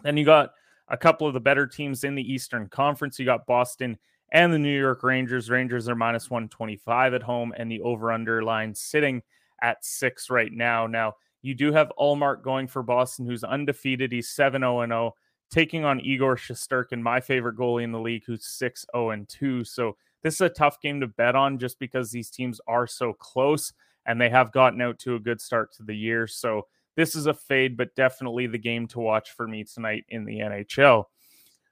Then 0.04 0.18
you 0.18 0.24
got 0.24 0.51
a 0.88 0.98
couple 0.98 1.25
of 1.25 1.34
the 1.34 1.40
better 1.40 1.66
teams 1.66 2.04
in 2.04 2.13
the 2.13 2.32
Eastern 2.34 2.70
Conference. 2.70 3.18
You 3.18 3.25
got 3.25 3.48
Boston 3.48 3.98
and 4.32 4.54
the 4.54 4.60
New 4.60 4.80
York 4.80 5.01
Rangers. 5.01 5.50
Rangers 5.50 5.90
are 5.90 5.96
minus 5.96 6.30
125 6.30 7.16
at 7.16 7.24
home, 7.24 7.54
and 7.58 7.72
the 7.72 7.82
over 7.82 8.12
under 8.12 8.44
line 8.44 8.75
sitting 8.75 9.24
at 9.63 9.84
six 9.84 10.30
right 10.30 10.54
now. 10.54 10.86
Now, 10.86 11.16
you 11.42 11.56
do 11.56 11.72
have 11.72 11.92
Ullmark 12.00 12.44
going 12.44 12.68
for 12.68 12.84
Boston, 12.84 13.25
who's 13.25 13.44
undefeated. 13.44 14.12
He's 14.12 14.30
7 14.30 14.62
0 14.62 14.86
0, 14.86 15.16
taking 15.51 15.86
on 15.86 16.00
Igor 16.00 16.36
Shesterkin, 16.38 17.01
my 17.01 17.20
favorite 17.20 17.58
goalie 17.58 17.84
in 17.84 17.91
the 17.91 18.00
league, 18.00 18.24
who's 18.25 18.48
6 18.48 18.86
0 18.96 19.25
2. 19.27 19.63
So, 19.63 19.98
this 20.24 20.36
is 20.36 20.41
a 20.41 20.50
tough 20.50 20.79
game 20.81 21.01
to 21.01 21.08
bet 21.08 21.36
on 21.36 21.58
just 21.58 21.79
because 21.79 22.12
these 22.12 22.29
teams 22.29 22.62
are 22.67 22.86
so 22.86 23.12
close 23.13 23.74
and 24.05 24.22
they 24.22 24.29
have 24.29 24.51
gotten 24.51 24.81
out 24.81 25.00
to 25.00 25.15
a 25.15 25.20
good 25.20 25.41
start 25.41 25.74
to 25.74 25.84
the 25.84 25.96
year. 25.96 26.27
So, 26.27 26.67
this 26.96 27.15
is 27.15 27.25
a 27.25 27.34
fade, 27.34 27.77
but 27.77 27.96
definitely 27.96 28.48
the 28.48 28.58
game 28.58 28.88
to 28.88 29.00
watch 29.00 29.31
for 29.31 29.48
me 29.48 29.63
tonight 29.63 30.05
in 30.10 30.25
the 30.25 30.39
NHL. 30.39 31.05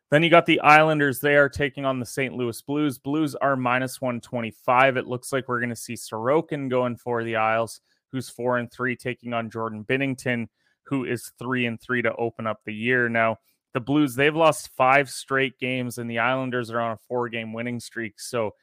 Then 0.09 0.23
you 0.23 0.29
got 0.29 0.47
the 0.47 0.59
Islanders. 0.61 1.19
They 1.19 1.35
are 1.35 1.49
taking 1.49 1.85
on 1.85 1.99
the 1.99 2.05
St. 2.05 2.33
Louis 2.33 2.59
Blues. 2.63 2.97
Blues 2.97 3.35
are 3.35 3.55
minus 3.55 4.01
125. 4.01 4.97
It 4.97 5.07
looks 5.07 5.31
like 5.31 5.47
we're 5.47 5.59
going 5.59 5.69
to 5.69 5.75
see 5.75 5.93
Sorokin 5.93 6.67
going 6.69 6.95
for 6.95 7.23
the 7.23 7.35
Isles, 7.35 7.81
who's 8.11 8.27
four 8.29 8.57
and 8.57 8.71
three, 8.71 8.95
taking 8.95 9.33
on 9.33 9.51
Jordan 9.51 9.83
Binnington, 9.83 10.47
who 10.83 11.05
is 11.05 11.31
three 11.37 11.67
and 11.67 11.79
three 11.79 12.01
to 12.01 12.15
open 12.15 12.47
up 12.47 12.61
the 12.65 12.73
year. 12.73 13.07
Now, 13.07 13.37
the 13.73 13.79
Blues, 13.79 14.15
they've 14.15 14.35
lost 14.35 14.69
five 14.75 15.09
straight 15.09 15.59
games, 15.59 15.97
and 15.97 16.09
the 16.09 16.19
Islanders 16.19 16.71
are 16.71 16.79
on 16.79 16.93
a 16.93 16.99
four 17.07 17.29
game 17.29 17.53
winning 17.53 17.79
streak. 17.79 18.19
So, 18.19 18.55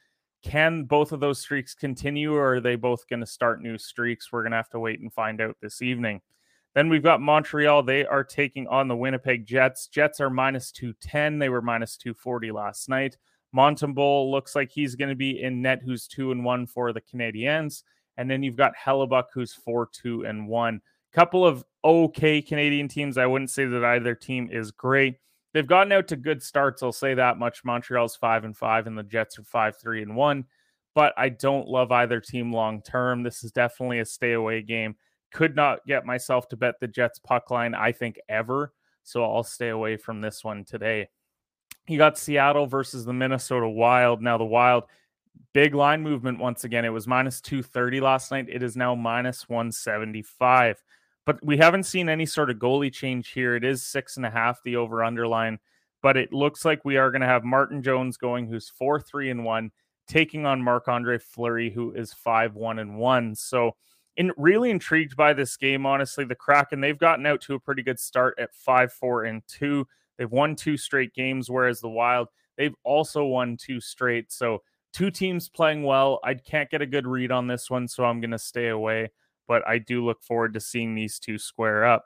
can 0.43 0.83
both 0.83 1.11
of 1.11 1.19
those 1.19 1.39
streaks 1.39 1.73
continue, 1.73 2.33
or 2.33 2.55
are 2.55 2.61
they 2.61 2.75
both 2.75 3.07
going 3.09 3.21
to 3.21 3.25
start 3.25 3.61
new 3.61 3.77
streaks? 3.77 4.31
We're 4.31 4.43
going 4.43 4.51
to 4.51 4.57
have 4.57 4.69
to 4.69 4.79
wait 4.79 4.99
and 4.99 5.11
find 5.11 5.41
out 5.41 5.57
this 5.61 5.81
evening. 5.81 6.21
Then 6.75 6.89
we've 6.89 7.03
got 7.03 7.21
Montreal. 7.21 7.83
They 7.83 8.05
are 8.05 8.23
taking 8.23 8.67
on 8.67 8.87
the 8.87 8.95
Winnipeg 8.95 9.47
Jets. 9.47 9.87
Jets 9.87 10.19
are 10.19 10.29
minus 10.29 10.71
210. 10.71 11.39
They 11.39 11.49
were 11.49 11.61
minus 11.61 11.97
240 11.97 12.51
last 12.51 12.87
night. 12.87 13.17
Montembeault 13.55 14.29
looks 14.29 14.55
like 14.55 14.69
he's 14.69 14.95
going 14.95 15.09
to 15.09 15.15
be 15.15 15.41
in 15.41 15.61
net, 15.61 15.81
who's 15.83 16.07
2 16.07 16.31
and 16.31 16.45
1 16.45 16.67
for 16.67 16.93
the 16.93 17.01
Canadiens. 17.01 17.81
And 18.17 18.29
then 18.29 18.43
you've 18.43 18.57
got 18.57 18.73
Hellebuyck, 18.75 19.25
who's 19.33 19.53
4 19.53 19.89
2 19.91 20.25
and 20.25 20.47
1. 20.47 20.81
Couple 21.13 21.45
of 21.45 21.63
okay 21.87 22.41
Canadian 22.41 22.87
teams. 22.87 23.17
I 23.17 23.25
wouldn't 23.25 23.49
say 23.49 23.65
that 23.65 23.83
either 23.83 24.13
team 24.13 24.49
is 24.51 24.71
great. 24.71 25.15
They've 25.53 25.65
gotten 25.65 25.93
out 25.93 26.07
to 26.09 26.17
good 26.17 26.43
starts. 26.43 26.83
I'll 26.83 26.91
say 26.91 27.13
that 27.13 27.39
much. 27.39 27.63
Montreal's 27.63 28.15
5 28.15 28.43
and 28.43 28.55
5, 28.55 28.87
and 28.87 28.97
the 28.97 29.03
Jets 29.03 29.39
are 29.39 29.43
5 29.43 29.77
3 29.77 30.03
and 30.03 30.15
1. 30.15 30.45
But 30.93 31.13
I 31.15 31.29
don't 31.29 31.67
love 31.67 31.91
either 31.91 32.19
team 32.19 32.51
long 32.51 32.81
term. 32.81 33.23
This 33.23 33.43
is 33.43 33.51
definitely 33.51 33.99
a 33.99 34.05
stay 34.05 34.33
away 34.33 34.61
game. 34.61 34.95
Could 35.31 35.55
not 35.55 35.85
get 35.87 36.05
myself 36.05 36.47
to 36.49 36.57
bet 36.57 36.75
the 36.79 36.87
Jets 36.87 37.19
puck 37.19 37.49
line, 37.49 37.73
I 37.73 37.91
think, 37.91 38.19
ever. 38.27 38.73
So 39.03 39.23
I'll 39.23 39.43
stay 39.43 39.69
away 39.69 39.95
from 39.97 40.21
this 40.21 40.43
one 40.43 40.65
today. 40.65 41.09
You 41.87 41.97
got 41.97 42.17
Seattle 42.17 42.67
versus 42.67 43.05
the 43.05 43.13
Minnesota 43.13 43.69
Wild. 43.69 44.21
Now, 44.21 44.37
the 44.37 44.43
Wild, 44.43 44.83
big 45.53 45.73
line 45.73 46.01
movement 46.01 46.39
once 46.39 46.65
again. 46.65 46.83
It 46.83 46.89
was 46.89 47.07
minus 47.07 47.39
230 47.41 48.01
last 48.01 48.31
night. 48.31 48.47
It 48.49 48.63
is 48.63 48.75
now 48.75 48.95
minus 48.95 49.47
175. 49.47 50.83
But 51.27 51.43
we 51.45 51.57
haven't 51.57 51.83
seen 51.83 52.07
any 52.07 52.25
sort 52.25 52.49
of 52.49 52.55
goalie 52.57 52.91
change 52.91 53.31
here. 53.31 53.53
It 53.55 53.65
is 53.65 53.83
six 53.83 54.15
and 54.15 54.25
a 54.25 54.29
half, 54.29 54.63
the 54.63 54.77
over 54.77 55.03
underline. 55.03 55.59
But 56.01 56.15
it 56.15 56.31
looks 56.31 56.63
like 56.63 56.85
we 56.85 56.95
are 56.95 57.11
going 57.11 57.21
to 57.21 57.27
have 57.27 57.43
Martin 57.43 57.83
Jones 57.83 58.15
going, 58.15 58.47
who's 58.47 58.69
4 58.69 59.01
3 59.01 59.31
and 59.31 59.43
1, 59.43 59.71
taking 60.07 60.45
on 60.45 60.61
Marc 60.61 60.87
Andre 60.87 61.17
Fleury, 61.17 61.69
who 61.69 61.91
is 61.91 62.13
5 62.13 62.55
1 62.55 62.79
and 62.79 62.97
1. 62.97 63.35
So 63.35 63.75
in, 64.15 64.31
really 64.37 64.71
intrigued 64.71 65.17
by 65.17 65.33
this 65.33 65.57
game. 65.57 65.85
Honestly, 65.85 66.23
the 66.23 66.33
Kraken 66.33 66.79
they've 66.79 66.97
gotten 66.97 67.25
out 67.25 67.41
to 67.41 67.55
a 67.55 67.59
pretty 67.59 67.83
good 67.83 67.99
start 67.99 68.39
at 68.39 68.55
five, 68.55 68.93
four, 68.93 69.25
and 69.25 69.41
two. 69.49 69.85
They've 70.17 70.31
won 70.31 70.55
two 70.55 70.77
straight 70.77 71.13
games, 71.13 71.49
whereas 71.49 71.81
the 71.81 71.89
Wild 71.89 72.29
they've 72.57 72.75
also 72.85 73.25
won 73.25 73.57
two 73.57 73.81
straight. 73.81 74.31
So 74.31 74.63
two 74.93 75.11
teams 75.11 75.49
playing 75.49 75.83
well. 75.83 76.21
I 76.23 76.35
can't 76.35 76.69
get 76.69 76.81
a 76.81 76.87
good 76.87 77.05
read 77.05 77.31
on 77.31 77.47
this 77.47 77.69
one, 77.69 77.87
so 77.87 78.05
I'm 78.05 78.21
going 78.21 78.31
to 78.31 78.39
stay 78.39 78.69
away. 78.69 79.11
But 79.47 79.67
I 79.67 79.77
do 79.77 80.03
look 80.05 80.21
forward 80.21 80.53
to 80.53 80.59
seeing 80.59 80.95
these 80.95 81.19
two 81.19 81.37
square 81.37 81.85
up. 81.85 82.05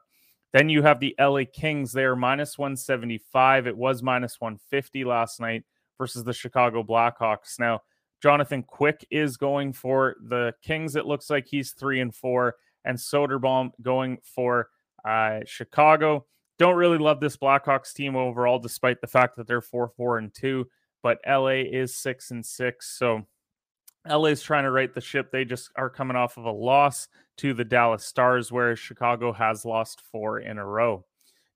Then 0.53 0.69
you 0.69 0.81
have 0.83 0.99
the 0.99 1.15
LA 1.19 1.43
Kings. 1.51 1.91
They 1.91 2.03
are 2.03 2.15
minus 2.15 2.57
175. 2.57 3.67
It 3.67 3.77
was 3.77 4.03
minus 4.03 4.39
150 4.39 5.05
last 5.05 5.39
night 5.39 5.63
versus 5.97 6.23
the 6.23 6.33
Chicago 6.33 6.83
Blackhawks. 6.83 7.59
Now, 7.59 7.81
Jonathan 8.21 8.63
Quick 8.63 9.05
is 9.09 9.37
going 9.37 9.73
for 9.73 10.15
the 10.27 10.53
Kings. 10.61 10.95
It 10.95 11.05
looks 11.05 11.29
like 11.29 11.47
he's 11.47 11.71
three 11.71 12.01
and 12.01 12.13
four, 12.13 12.55
and 12.85 12.97
Soderblom 12.97 13.71
going 13.81 14.19
for 14.23 14.69
uh, 15.05 15.39
Chicago. 15.45 16.25
Don't 16.59 16.75
really 16.75 16.99
love 16.99 17.19
this 17.19 17.37
Blackhawks 17.37 17.93
team 17.93 18.15
overall, 18.15 18.59
despite 18.59 19.01
the 19.01 19.07
fact 19.07 19.37
that 19.37 19.47
they're 19.47 19.61
four, 19.61 19.89
four, 19.89 20.17
and 20.17 20.33
two. 20.33 20.67
But 21.01 21.19
LA 21.27 21.63
is 21.71 21.95
six 21.95 22.29
and 22.29 22.45
six, 22.45 22.95
so 22.97 23.25
LA 24.09 24.27
is 24.27 24.41
trying 24.41 24.63
to 24.63 24.71
right 24.71 24.93
the 24.93 25.01
ship. 25.01 25.31
They 25.31 25.45
just 25.45 25.69
are 25.75 25.89
coming 25.89 26.17
off 26.17 26.37
of 26.37 26.45
a 26.45 26.51
loss 26.51 27.07
to 27.37 27.53
the 27.53 27.65
Dallas 27.65 28.05
Stars, 28.05 28.51
whereas 28.51 28.79
Chicago 28.79 29.31
has 29.31 29.65
lost 29.65 30.01
four 30.11 30.39
in 30.39 30.57
a 30.57 30.65
row. 30.65 31.05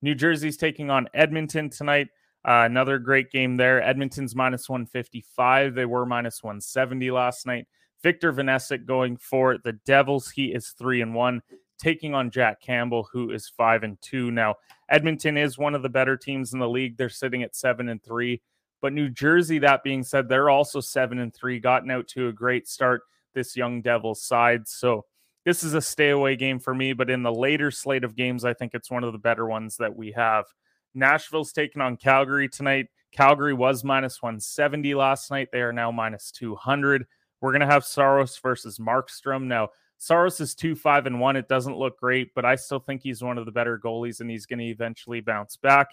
New 0.01 0.15
Jersey's 0.15 0.57
taking 0.57 0.89
on 0.89 1.09
Edmonton 1.13 1.69
tonight. 1.69 2.09
Uh, 2.47 2.63
another 2.65 2.99
great 2.99 3.31
game 3.31 3.57
there. 3.57 3.81
Edmonton's 3.81 4.35
minus 4.35 4.69
155. 4.69 5.73
They 5.73 5.85
were 5.85 6.05
minus 6.05 6.43
170 6.43 7.09
last 7.09 7.47
night. 7.47 7.67
Victor 8.03 8.31
Vanecek 8.31 8.85
going 8.85 9.17
for 9.17 9.57
the 9.57 9.73
Devils. 9.85 10.29
He 10.29 10.53
is 10.53 10.75
three 10.77 11.01
and 11.01 11.15
one, 11.15 11.41
taking 11.79 12.13
on 12.13 12.29
Jack 12.29 12.61
Campbell, 12.61 13.07
who 13.11 13.31
is 13.31 13.49
five 13.49 13.81
and 13.81 13.99
two. 13.99 14.29
Now, 14.29 14.55
Edmonton 14.89 15.37
is 15.37 15.57
one 15.57 15.73
of 15.73 15.81
the 15.81 15.89
better 15.89 16.15
teams 16.15 16.53
in 16.53 16.59
the 16.59 16.69
league. 16.69 16.97
They're 16.97 17.09
sitting 17.09 17.41
at 17.41 17.55
seven 17.55 17.89
and 17.89 18.03
three. 18.03 18.43
But 18.81 18.93
New 18.93 19.09
Jersey, 19.09 19.59
that 19.59 19.83
being 19.83 20.03
said, 20.03 20.27
they're 20.27 20.49
also 20.49 20.79
seven 20.79 21.19
and 21.19 21.33
three, 21.33 21.59
gotten 21.59 21.91
out 21.91 22.07
to 22.09 22.27
a 22.27 22.33
great 22.33 22.67
start, 22.67 23.01
this 23.33 23.55
young 23.55 23.81
Devils 23.81 24.21
side. 24.21 24.67
So 24.67 25.05
this 25.45 25.63
is 25.63 25.73
a 25.73 25.81
stay 25.81 26.09
away 26.09 26.35
game 26.35 26.59
for 26.59 26.73
me. 26.73 26.93
But 26.93 27.09
in 27.09 27.23
the 27.23 27.33
later 27.33 27.71
slate 27.71 28.03
of 28.03 28.15
games, 28.15 28.45
I 28.45 28.53
think 28.53 28.73
it's 28.73 28.91
one 28.91 29.03
of 29.03 29.13
the 29.13 29.19
better 29.19 29.45
ones 29.45 29.77
that 29.77 29.95
we 29.95 30.11
have. 30.11 30.45
Nashville's 30.93 31.51
taking 31.51 31.81
on 31.81 31.97
Calgary 31.97 32.49
tonight. 32.49 32.87
Calgary 33.11 33.53
was 33.53 33.83
minus 33.83 34.21
170 34.21 34.95
last 34.95 35.31
night. 35.31 35.49
They 35.51 35.61
are 35.61 35.73
now 35.73 35.91
minus 35.91 36.31
200. 36.31 37.05
We're 37.41 37.51
going 37.51 37.61
to 37.61 37.67
have 37.67 37.85
Saros 37.85 38.37
versus 38.39 38.79
Markstrom. 38.79 39.43
Now, 39.43 39.69
Saros 39.97 40.39
is 40.39 40.55
2 40.55 40.75
5 40.75 41.05
and 41.05 41.19
1. 41.19 41.35
It 41.35 41.47
doesn't 41.47 41.77
look 41.77 41.99
great, 41.99 42.33
but 42.33 42.45
I 42.45 42.55
still 42.55 42.79
think 42.79 43.01
he's 43.01 43.23
one 43.23 43.37
of 43.37 43.45
the 43.45 43.51
better 43.51 43.79
goalies 43.79 44.19
and 44.19 44.29
he's 44.29 44.45
going 44.45 44.59
to 44.59 44.65
eventually 44.65 45.21
bounce 45.21 45.55
back. 45.55 45.87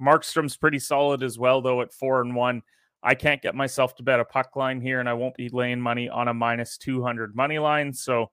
Markstrom's 0.00 0.56
pretty 0.56 0.78
solid 0.78 1.22
as 1.22 1.38
well, 1.38 1.60
though, 1.60 1.82
at 1.82 1.92
4 1.92 2.22
and 2.22 2.34
1. 2.34 2.62
I 3.02 3.14
can't 3.14 3.42
get 3.42 3.54
myself 3.54 3.94
to 3.96 4.02
bet 4.02 4.20
a 4.20 4.24
puck 4.24 4.56
line 4.56 4.80
here, 4.80 5.00
and 5.00 5.08
I 5.08 5.14
won't 5.14 5.34
be 5.36 5.48
laying 5.48 5.80
money 5.80 6.08
on 6.08 6.28
a 6.28 6.34
minus 6.34 6.76
200 6.78 7.34
money 7.34 7.58
line. 7.58 7.92
So, 7.92 8.30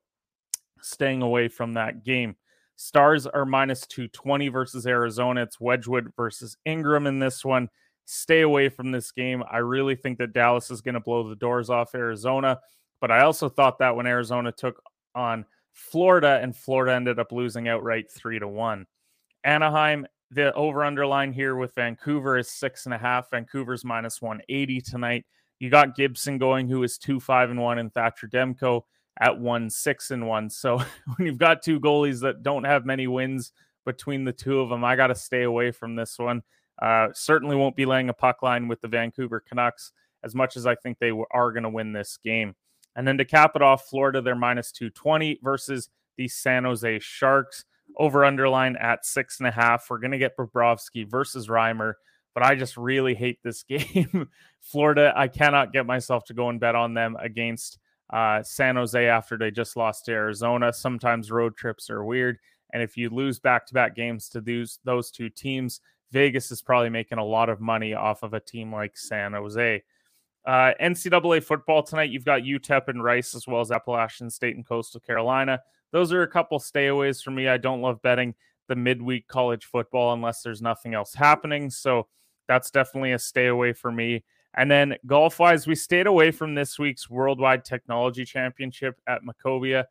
staying 0.82 1.22
away 1.22 1.48
from 1.48 1.74
that 1.74 2.04
game. 2.04 2.36
Stars 2.76 3.26
are 3.26 3.46
minus 3.46 3.88
220 3.88 4.50
versus 4.50 4.86
Arizona. 4.86 5.44
It's 5.44 5.60
Wedgwood 5.60 6.12
versus 6.16 6.58
Ingram 6.66 7.08
in 7.08 7.20
this 7.20 7.44
one. 7.44 7.70
Stay 8.06 8.42
away 8.42 8.70
from 8.70 8.92
this 8.92 9.12
game. 9.12 9.44
I 9.50 9.58
really 9.58 9.96
think 9.96 10.20
that 10.20 10.34
Dallas 10.34 10.70
is 10.70 10.82
going 10.82 10.94
to 10.94 11.02
blow 11.02 11.28
the 11.28 11.36
doors 11.36 11.70
off 11.70 11.96
Arizona. 11.96 12.60
But 13.02 13.12
I 13.12 13.22
also 13.22 13.50
thought 13.50 13.80
that 13.80 13.96
when 13.96 14.06
Arizona 14.06 14.52
took 14.52 14.82
on 15.16 15.46
Florida 15.74 16.40
and 16.42 16.56
Florida 16.56 16.94
ended 16.94 17.20
up 17.20 17.32
losing 17.32 17.68
outright 17.68 18.12
three 18.12 18.40
to 18.40 18.48
one. 18.48 18.86
Anaheim, 19.44 20.06
the 20.32 20.54
over 20.54 20.84
underline 20.84 21.32
here 21.32 21.56
with 21.56 21.74
Vancouver 21.76 22.38
is 22.38 22.50
six 22.50 22.86
and 22.86 22.94
a 22.94 22.98
half. 22.98 23.30
Vancouver's 23.32 23.86
minus 23.86 24.22
180 24.22 24.82
tonight. 24.82 25.26
You 25.60 25.70
got 25.70 25.96
Gibson 25.96 26.38
going, 26.38 26.68
who 26.68 26.84
is 26.84 26.98
two, 26.98 27.20
five, 27.20 27.50
and 27.50 27.60
one, 27.60 27.80
and 27.80 27.94
Thatcher 27.94 28.28
Demko 28.28 28.84
at 29.20 29.40
one 29.40 29.70
six 29.70 30.12
and 30.12 30.28
one. 30.28 30.50
So 30.50 30.78
when 31.16 31.26
you've 31.26 31.38
got 31.38 31.64
two 31.64 31.80
goalies 31.80 32.22
that 32.22 32.44
don't 32.44 32.66
have 32.66 32.86
many 32.86 33.08
wins 33.08 33.52
between 33.86 34.26
the 34.26 34.34
two 34.34 34.60
of 34.60 34.70
them, 34.70 34.84
I 34.84 34.96
got 34.96 35.08
to 35.08 35.16
stay 35.16 35.44
away 35.44 35.72
from 35.72 35.96
this 35.96 36.20
one. 36.20 36.44
Uh, 36.80 37.08
certainly 37.14 37.56
won't 37.56 37.76
be 37.76 37.86
laying 37.86 38.10
a 38.10 38.14
puck 38.14 38.44
line 38.44 38.68
with 38.68 38.82
the 38.82 38.88
Vancouver 38.88 39.40
Canucks 39.40 39.92
as 40.24 40.36
much 40.36 40.58
as 40.58 40.68
I 40.68 40.76
think 40.76 41.00
they 41.00 41.12
are 41.32 41.52
going 41.52 41.64
to 41.64 41.70
win 41.70 41.94
this 41.94 42.20
game. 42.24 42.56
And 42.96 43.08
then 43.08 43.18
to 43.18 43.26
cap 43.26 43.52
it 43.56 43.62
off, 43.62 43.88
Florida, 43.88 44.22
they're 44.22 44.36
minus 44.36 44.72
220 44.72 45.40
versus 45.44 45.90
the 46.18 46.28
San 46.28 46.64
Jose 46.66 47.00
Sharks. 47.00 47.66
Over 47.98 48.24
underline 48.24 48.76
at 48.78 49.06
six 49.06 49.40
and 49.40 49.48
a 49.48 49.52
half. 49.52 49.88
We're 49.90 49.98
going 49.98 50.12
to 50.12 50.18
get 50.18 50.38
Bobrovsky 50.38 51.10
versus 51.10 51.48
Reimer. 51.48 51.94
but 52.34 52.44
I 52.44 52.54
just 52.54 52.78
really 52.78 53.16
hate 53.16 53.40
this 53.44 53.64
game. 53.68 54.30
Florida, 54.62 55.12
I 55.16 55.28
cannot 55.28 55.74
get 55.74 55.88
myself 55.88 56.24
to 56.26 56.36
go 56.36 56.50
and 56.50 56.60
bet 56.60 56.76
on 56.76 56.94
them 56.94 57.18
against 57.20 57.80
uh, 58.14 58.44
San 58.44 58.76
Jose 58.76 59.08
after 59.08 59.38
they 59.38 59.50
just 59.50 59.76
lost 59.76 60.06
to 60.06 60.12
Arizona. 60.12 60.72
Sometimes 60.72 61.32
road 61.32 61.58
trips 61.58 61.90
are 61.90 62.04
weird. 62.04 62.38
And 62.74 62.84
if 62.84 62.96
you 62.98 63.10
lose 63.10 63.40
back 63.40 63.66
to 63.68 63.74
back 63.74 63.96
games 63.96 64.30
to 64.30 64.42
those, 64.42 64.78
those 64.84 65.10
two 65.10 65.30
teams, 65.30 65.82
Vegas 66.12 66.52
is 66.52 66.62
probably 66.62 66.90
making 66.90 67.18
a 67.18 67.26
lot 67.26 67.50
of 67.50 67.60
money 67.60 67.94
off 67.94 68.24
of 68.24 68.34
a 68.34 68.40
team 68.40 68.72
like 68.72 68.98
San 68.98 69.34
Jose. 69.34 69.84
Uh, 70.46 70.72
NCAA 70.82 71.44
football 71.44 71.84
tonight, 71.84 72.10
you've 72.10 72.24
got 72.24 72.44
UTEP 72.44 72.88
and 72.88 73.04
Rice, 73.04 73.36
as 73.36 73.48
well 73.48 73.62
as 73.62 73.72
Appalachian 73.72 74.30
State 74.30 74.56
and 74.56 74.66
Coastal 74.66 75.02
Carolina. 75.02 75.60
Those 75.92 76.12
are 76.12 76.24
a 76.24 76.28
couple 76.28 76.60
stayaways 76.60 77.24
for 77.24 77.32
me. 77.32 77.48
I 77.48 77.58
don't 77.58 77.82
love 77.82 78.02
betting 78.02 78.36
the 78.68 78.76
midweek 78.76 79.28
college 79.28 79.66
football 79.66 80.14
unless 80.14 80.42
there's 80.42 80.62
nothing 80.62 80.94
else 80.94 81.14
happening. 81.14 81.70
So 81.70 82.08
that's 82.48 82.72
definitely 82.72 83.14
a 83.14 83.20
stay 83.20 83.48
away 83.48 83.74
for 83.74 83.92
me. 83.92 84.24
And 84.56 84.72
then 84.72 84.96
golf 85.06 85.40
wise, 85.40 85.68
we 85.68 85.76
stayed 85.76 86.08
away 86.08 86.32
from 86.32 86.56
this 86.56 86.80
week's 86.80 87.10
Worldwide 87.10 87.64
Technology 87.64 88.26
Championship 88.26 89.00
at 89.08 89.22
Mayakoba. 89.24 89.86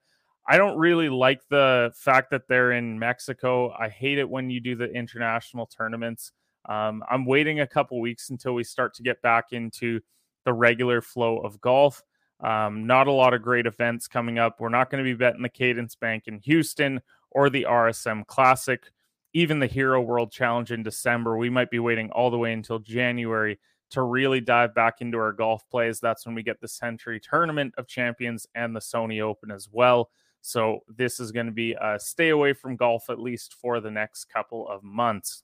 I 0.49 0.57
don't 0.57 0.77
really 0.77 1.09
like 1.09 1.41
the 1.49 1.93
fact 1.95 2.31
that 2.31 2.49
they're 2.49 2.73
in 2.73 2.99
Mexico. 2.99 3.73
I 3.79 3.89
hate 3.89 4.19
it 4.19 4.29
when 4.29 4.51
you 4.51 4.61
do 4.61 4.77
the 4.77 4.91
international 4.91 5.67
tournaments. 5.67 6.33
Um, 6.69 7.03
I'm 7.09 7.27
waiting 7.27 7.61
a 7.61 7.67
couple 7.67 8.01
weeks 8.01 8.31
until 8.31 8.55
we 8.55 8.65
start 8.65 8.95
to 8.95 9.03
get 9.03 9.23
back 9.23 9.47
into 9.53 10.01
the 10.45 10.53
regular 10.53 11.01
flow 11.01 11.39
of 11.39 11.61
golf. 11.61 12.03
Um, 12.41 12.87
not 12.87 13.07
a 13.07 13.13
lot 13.13 13.35
of 13.35 13.43
great 13.43 13.67
events 13.67 14.09
coming 14.09 14.39
up. 14.39 14.61
We're 14.61 14.69
not 14.69 14.91
going 14.91 15.03
to 15.03 15.11
be 15.11 15.17
betting 15.17 15.43
the 15.43 15.49
Cadence 15.49 15.95
Bank 15.95 16.25
in 16.27 16.39
Houston 16.41 17.01
or 17.31 17.49
the 17.49 17.67
RSM 17.69 18.27
Classic, 18.27 18.91
even 19.33 19.59
the 19.59 19.67
Hero 19.67 20.01
World 20.01 20.31
Challenge 20.31 20.73
in 20.73 20.83
December. 20.83 21.37
We 21.37 21.51
might 21.51 21.71
be 21.71 21.79
waiting 21.79 22.11
all 22.11 22.31
the 22.31 22.39
way 22.39 22.53
until 22.53 22.79
January 22.79 23.59
to 23.91 24.03
really 24.03 24.41
dive 24.41 24.75
back 24.75 25.01
into 25.01 25.19
our 25.19 25.33
golf 25.33 25.69
plays. 25.71 26.01
That's 26.01 26.27
when 26.27 26.35
we 26.35 26.43
get 26.43 26.61
the 26.61 26.69
Sentry 26.69 27.21
Tournament 27.21 27.75
of 27.79 27.87
Champions 27.87 28.47
and 28.55 28.75
the 28.75 28.81
Sony 28.81 29.23
Open 29.23 29.51
as 29.51 29.69
well. 29.71 30.11
So 30.43 30.81
this 30.89 31.19
is 31.19 31.33
going 31.33 31.47
to 31.47 31.53
be 31.53 31.73
a 31.81 31.99
stay 31.99 32.29
away 32.29 32.53
from 32.53 32.77
golf 32.77 33.11
at 33.11 33.19
least 33.19 33.55
for 33.55 33.81
the 33.81 33.91
next 33.91 34.27
couple 34.27 34.69
of 34.69 34.83
months. 34.83 35.43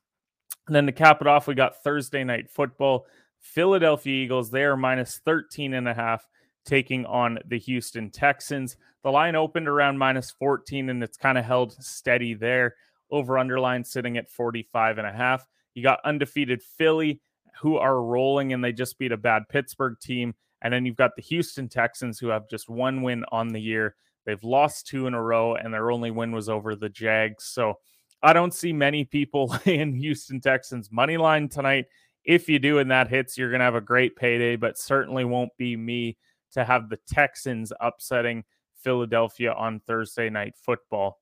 And 0.66 0.76
then 0.76 0.86
to 0.86 0.92
cap 0.92 1.20
it 1.20 1.26
off, 1.26 1.46
we 1.46 1.54
got 1.54 1.82
Thursday 1.82 2.22
night 2.22 2.48
football. 2.50 3.06
Philadelphia 3.40 4.24
Eagles, 4.24 4.50
they 4.50 4.62
are 4.62 4.76
minus 4.76 5.20
13 5.24 5.74
and 5.74 5.88
a 5.88 5.94
half 5.94 6.28
taking 6.64 7.04
on 7.06 7.38
the 7.46 7.58
Houston 7.58 8.10
Texans. 8.10 8.76
The 9.02 9.10
line 9.10 9.34
opened 9.34 9.68
around 9.68 9.98
minus 9.98 10.30
14 10.30 10.88
and 10.88 11.02
it's 11.02 11.16
kind 11.16 11.38
of 11.38 11.44
held 11.44 11.72
steady 11.82 12.34
there. 12.34 12.76
Over 13.10 13.36
underline 13.36 13.84
sitting 13.84 14.16
at 14.16 14.30
45 14.30 14.96
and 14.96 15.06
a 15.06 15.12
half. 15.12 15.46
You 15.74 15.82
got 15.82 16.00
undefeated 16.02 16.62
Philly 16.62 17.20
who 17.60 17.76
are 17.76 18.02
rolling 18.02 18.52
and 18.54 18.64
they 18.64 18.72
just 18.72 18.98
beat 18.98 19.12
a 19.12 19.18
bad 19.18 19.42
Pittsburgh 19.50 19.96
team. 20.00 20.34
And 20.62 20.72
then 20.72 20.86
you've 20.86 20.96
got 20.96 21.14
the 21.16 21.22
Houston 21.22 21.68
Texans 21.68 22.18
who 22.18 22.28
have 22.28 22.48
just 22.48 22.70
one 22.70 23.02
win 23.02 23.24
on 23.30 23.48
the 23.48 23.60
year. 23.60 23.96
They've 24.24 24.42
lost 24.42 24.86
two 24.86 25.06
in 25.06 25.14
a 25.14 25.22
row 25.22 25.56
and 25.56 25.74
their 25.74 25.90
only 25.90 26.10
win 26.10 26.32
was 26.32 26.48
over 26.48 26.74
the 26.74 26.88
Jags. 26.88 27.44
So 27.44 27.78
I 28.22 28.32
don't 28.32 28.54
see 28.54 28.72
many 28.72 29.04
people 29.04 29.54
in 29.64 29.94
Houston 29.94 30.40
Texans 30.40 30.90
money 30.90 31.16
line 31.16 31.48
tonight. 31.48 31.86
If 32.24 32.48
you 32.48 32.58
do 32.58 32.78
and 32.78 32.90
that 32.90 33.08
hits, 33.08 33.36
you're 33.36 33.50
going 33.50 33.58
to 33.58 33.64
have 33.64 33.74
a 33.74 33.80
great 33.80 34.14
payday, 34.14 34.56
but 34.56 34.78
certainly 34.78 35.24
won't 35.24 35.50
be 35.58 35.76
me 35.76 36.16
to 36.52 36.64
have 36.64 36.88
the 36.88 36.98
Texans 37.06 37.72
upsetting 37.80 38.44
Philadelphia 38.82 39.52
on 39.52 39.80
Thursday 39.80 40.30
night 40.30 40.54
football. 40.56 41.18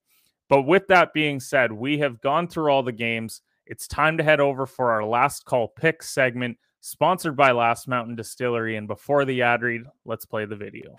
But 0.48 0.62
with 0.62 0.88
that 0.88 1.12
being 1.12 1.38
said, 1.40 1.70
we 1.72 1.98
have 1.98 2.20
gone 2.20 2.48
through 2.48 2.70
all 2.70 2.82
the 2.82 2.92
games. 2.92 3.42
It's 3.66 3.86
time 3.86 4.18
to 4.18 4.24
head 4.24 4.40
over 4.40 4.66
for 4.66 4.90
our 4.90 5.04
last 5.04 5.44
call 5.44 5.68
pick 5.68 6.02
segment, 6.02 6.58
sponsored 6.80 7.36
by 7.36 7.52
Last 7.52 7.86
Mountain 7.86 8.16
Distillery. 8.16 8.76
And 8.76 8.88
before 8.88 9.24
the 9.24 9.42
ad 9.42 9.62
read, 9.62 9.82
let's 10.04 10.24
play 10.24 10.46
the 10.46 10.56
video. 10.56 10.96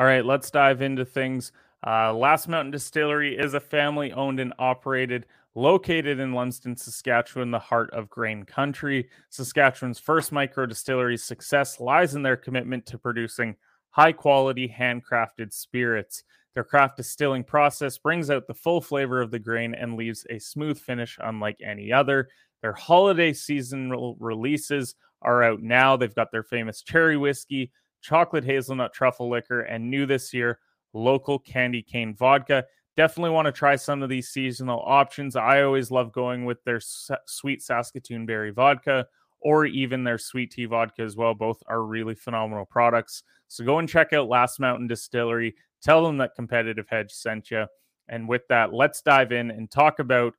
All 0.00 0.06
right, 0.06 0.24
let's 0.24 0.50
dive 0.50 0.80
into 0.80 1.04
things. 1.04 1.52
Uh, 1.86 2.14
Last 2.14 2.48
Mountain 2.48 2.70
Distillery 2.70 3.36
is 3.36 3.52
a 3.52 3.60
family 3.60 4.14
owned 4.14 4.40
and 4.40 4.54
operated, 4.58 5.26
located 5.54 6.18
in 6.18 6.32
Lumsden, 6.32 6.74
Saskatchewan, 6.74 7.50
the 7.50 7.58
heart 7.58 7.90
of 7.92 8.08
grain 8.08 8.44
country. 8.44 9.10
Saskatchewan's 9.28 9.98
first 9.98 10.32
micro 10.32 10.64
distillery's 10.64 11.22
success 11.22 11.80
lies 11.80 12.14
in 12.14 12.22
their 12.22 12.38
commitment 12.38 12.86
to 12.86 12.96
producing 12.96 13.56
high 13.90 14.12
quality, 14.12 14.74
handcrafted 14.74 15.52
spirits. 15.52 16.24
Their 16.54 16.64
craft 16.64 16.96
distilling 16.96 17.44
process 17.44 17.98
brings 17.98 18.30
out 18.30 18.46
the 18.46 18.54
full 18.54 18.80
flavor 18.80 19.20
of 19.20 19.30
the 19.30 19.38
grain 19.38 19.74
and 19.74 19.96
leaves 19.96 20.24
a 20.30 20.38
smooth 20.38 20.78
finish 20.78 21.18
unlike 21.22 21.58
any 21.62 21.92
other. 21.92 22.30
Their 22.62 22.72
holiday 22.72 23.34
seasonal 23.34 24.16
releases 24.18 24.94
are 25.20 25.42
out 25.42 25.60
now. 25.60 25.98
They've 25.98 26.14
got 26.14 26.32
their 26.32 26.42
famous 26.42 26.80
cherry 26.80 27.18
whiskey, 27.18 27.70
chocolate 28.00 28.44
hazelnut 28.44 28.92
truffle 28.92 29.28
liquor, 29.28 29.62
and 29.62 29.90
new 29.90 30.06
this 30.06 30.32
year, 30.32 30.58
local 30.92 31.38
candy 31.38 31.82
cane 31.82 32.14
vodka. 32.14 32.64
Definitely 32.96 33.30
want 33.30 33.46
to 33.46 33.52
try 33.52 33.76
some 33.76 34.02
of 34.02 34.08
these 34.08 34.28
seasonal 34.28 34.82
options. 34.84 35.36
I 35.36 35.62
always 35.62 35.90
love 35.90 36.12
going 36.12 36.44
with 36.44 36.62
their 36.64 36.80
sweet 36.80 37.62
Saskatoon 37.62 38.26
berry 38.26 38.50
vodka 38.50 39.06
or 39.40 39.64
even 39.64 40.04
their 40.04 40.18
sweet 40.18 40.50
tea 40.50 40.66
vodka 40.66 41.02
as 41.02 41.16
well. 41.16 41.34
Both 41.34 41.62
are 41.66 41.82
really 41.82 42.14
phenomenal 42.14 42.66
products. 42.66 43.22
So 43.48 43.64
go 43.64 43.78
and 43.78 43.88
check 43.88 44.12
out 44.12 44.28
Last 44.28 44.60
Mountain 44.60 44.86
Distillery. 44.86 45.54
Tell 45.82 46.04
them 46.04 46.18
that 46.18 46.34
Competitive 46.34 46.86
Hedge 46.88 47.10
sent 47.10 47.50
you. 47.50 47.66
And 48.08 48.28
with 48.28 48.46
that, 48.48 48.74
let's 48.74 49.00
dive 49.00 49.32
in 49.32 49.50
and 49.50 49.70
talk 49.70 49.98
about 49.98 50.34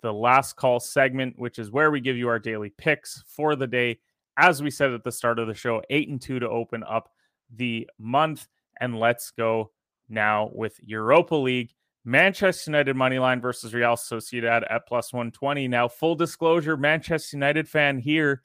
the 0.00 0.12
last 0.12 0.56
call 0.56 0.80
segment, 0.80 1.38
which 1.38 1.58
is 1.58 1.70
where 1.70 1.90
we 1.90 2.00
give 2.00 2.16
you 2.16 2.28
our 2.28 2.38
daily 2.38 2.70
picks 2.70 3.24
for 3.26 3.56
the 3.56 3.66
day 3.66 3.98
as 4.36 4.62
we 4.62 4.70
said 4.70 4.92
at 4.92 5.04
the 5.04 5.12
start 5.12 5.38
of 5.38 5.46
the 5.46 5.54
show, 5.54 5.82
eight 5.90 6.08
and 6.08 6.20
two 6.20 6.38
to 6.38 6.48
open 6.48 6.82
up 6.84 7.10
the 7.54 7.88
month. 7.98 8.46
And 8.80 8.98
let's 8.98 9.30
go 9.30 9.72
now 10.08 10.50
with 10.52 10.78
Europa 10.84 11.34
League. 11.34 11.72
Manchester 12.04 12.70
United 12.70 12.94
money 12.94 13.18
line 13.18 13.40
versus 13.40 13.74
Real 13.74 13.96
Sociedad 13.96 14.64
at 14.70 14.86
plus 14.86 15.12
120. 15.12 15.66
Now, 15.66 15.88
full 15.88 16.14
disclosure, 16.14 16.76
Manchester 16.76 17.36
United 17.36 17.68
fan 17.68 17.98
here, 17.98 18.42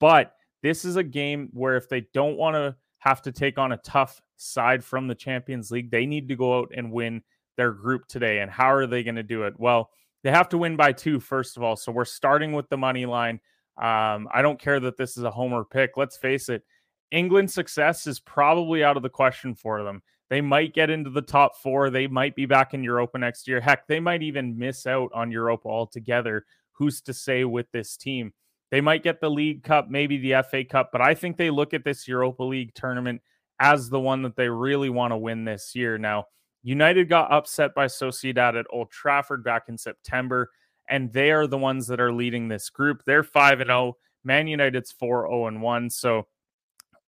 but 0.00 0.32
this 0.62 0.84
is 0.84 0.96
a 0.96 1.02
game 1.02 1.50
where 1.52 1.76
if 1.76 1.88
they 1.88 2.06
don't 2.14 2.38
want 2.38 2.54
to 2.54 2.74
have 2.98 3.20
to 3.22 3.32
take 3.32 3.58
on 3.58 3.72
a 3.72 3.76
tough 3.78 4.22
side 4.36 4.82
from 4.82 5.08
the 5.08 5.14
Champions 5.14 5.70
League, 5.70 5.90
they 5.90 6.06
need 6.06 6.28
to 6.28 6.36
go 6.36 6.58
out 6.58 6.72
and 6.74 6.90
win 6.90 7.22
their 7.56 7.72
group 7.72 8.06
today. 8.06 8.38
And 8.38 8.50
how 8.50 8.72
are 8.72 8.86
they 8.86 9.02
going 9.02 9.16
to 9.16 9.22
do 9.22 9.42
it? 9.42 9.54
Well, 9.58 9.90
they 10.22 10.30
have 10.30 10.48
to 10.50 10.58
win 10.58 10.76
by 10.76 10.92
two, 10.92 11.20
first 11.20 11.56
of 11.56 11.62
all. 11.62 11.76
So 11.76 11.92
we're 11.92 12.04
starting 12.04 12.52
with 12.52 12.68
the 12.68 12.78
money 12.78 13.06
line. 13.06 13.40
Um, 13.76 14.28
I 14.32 14.42
don't 14.42 14.60
care 14.60 14.80
that 14.80 14.96
this 14.96 15.16
is 15.16 15.24
a 15.24 15.30
homer 15.30 15.64
pick. 15.64 15.96
Let's 15.96 16.16
face 16.16 16.48
it, 16.48 16.62
England's 17.10 17.54
success 17.54 18.06
is 18.06 18.20
probably 18.20 18.84
out 18.84 18.96
of 18.96 19.02
the 19.02 19.08
question 19.08 19.54
for 19.54 19.82
them. 19.82 20.02
They 20.30 20.40
might 20.40 20.74
get 20.74 20.90
into 20.90 21.10
the 21.10 21.22
top 21.22 21.56
four. 21.56 21.90
They 21.90 22.06
might 22.06 22.34
be 22.34 22.46
back 22.46 22.72
in 22.72 22.82
Europa 22.82 23.18
next 23.18 23.46
year. 23.46 23.60
Heck, 23.60 23.86
they 23.86 24.00
might 24.00 24.22
even 24.22 24.58
miss 24.58 24.86
out 24.86 25.10
on 25.14 25.30
Europa 25.30 25.68
altogether. 25.68 26.46
Who's 26.72 27.02
to 27.02 27.12
say 27.12 27.44
with 27.44 27.70
this 27.70 27.96
team? 27.96 28.32
They 28.70 28.80
might 28.80 29.02
get 29.02 29.20
the 29.20 29.30
League 29.30 29.62
Cup, 29.62 29.90
maybe 29.90 30.16
the 30.16 30.42
FA 30.50 30.64
Cup, 30.64 30.88
but 30.90 31.02
I 31.02 31.14
think 31.14 31.36
they 31.36 31.50
look 31.50 31.74
at 31.74 31.84
this 31.84 32.08
Europa 32.08 32.42
League 32.42 32.74
tournament 32.74 33.20
as 33.60 33.90
the 33.90 34.00
one 34.00 34.22
that 34.22 34.34
they 34.34 34.48
really 34.48 34.88
want 34.88 35.12
to 35.12 35.18
win 35.18 35.44
this 35.44 35.74
year. 35.74 35.98
Now, 35.98 36.24
United 36.62 37.10
got 37.10 37.30
upset 37.30 37.74
by 37.74 37.84
Sociedad 37.84 38.58
at 38.58 38.64
Old 38.70 38.90
Trafford 38.90 39.44
back 39.44 39.64
in 39.68 39.76
September 39.76 40.48
and 40.92 41.10
they 41.10 41.30
are 41.30 41.46
the 41.46 41.56
ones 41.56 41.86
that 41.86 42.00
are 42.00 42.12
leading 42.12 42.48
this 42.48 42.68
group. 42.68 43.02
They're 43.06 43.22
5 43.22 43.60
and 43.60 43.68
0. 43.68 43.96
Man 44.24 44.46
United's 44.46 44.92
4 44.92 45.26
0 45.26 45.46
and 45.46 45.62
1. 45.62 45.88
So 45.88 46.26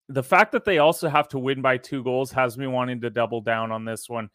the 0.08 0.22
fact 0.22 0.52
that 0.52 0.64
they 0.64 0.78
also 0.78 1.06
have 1.10 1.28
to 1.28 1.38
win 1.38 1.60
by 1.60 1.76
two 1.76 2.02
goals 2.02 2.32
has 2.32 2.56
me 2.56 2.66
wanting 2.66 3.02
to 3.02 3.10
double 3.10 3.42
down 3.42 3.70
on 3.70 3.84
this 3.84 4.08
one, 4.08 4.30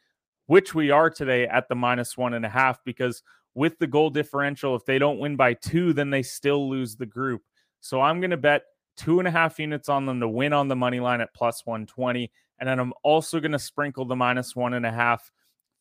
which 0.46 0.76
we 0.76 0.92
are 0.92 1.10
today 1.10 1.48
at 1.48 1.68
the 1.68 1.74
minus 1.74 2.16
one 2.16 2.36
and 2.36 2.46
a 2.46 2.50
half, 2.50 2.80
because 2.86 3.24
with 3.56 3.80
the 3.80 3.88
goal 3.88 4.12
differential, 4.12 4.76
if 4.76 4.86
they 4.86 5.00
don't 5.00 5.20
win 5.20 5.36
by 5.36 5.56
two, 5.56 5.94
then 5.94 6.12
they 6.12 6.22
still 6.22 6.70
lose 6.70 6.96
the 6.96 7.08
group. 7.08 7.42
So 7.82 8.02
I'm 8.02 8.22
going 8.22 8.30
to 8.30 8.38
bet 8.38 8.66
two 8.98 9.18
and 9.18 9.28
a 9.28 9.32
half 9.32 9.58
units 9.58 9.90
on 9.90 10.06
them 10.06 10.20
to 10.20 10.30
win 10.30 10.54
on 10.54 10.68
the 10.68 10.76
money 10.76 11.00
line 11.00 11.22
at 11.22 11.34
plus 11.34 11.66
120. 11.66 12.32
And 12.60 12.70
then 12.70 12.78
I'm 12.78 12.94
also 13.02 13.40
going 13.40 13.54
to 13.54 13.60
sprinkle 13.60 14.06
the 14.06 14.16
minus 14.16 14.56
one 14.56 14.76
and 14.76 14.86
a 14.86 14.92
half 14.92 15.32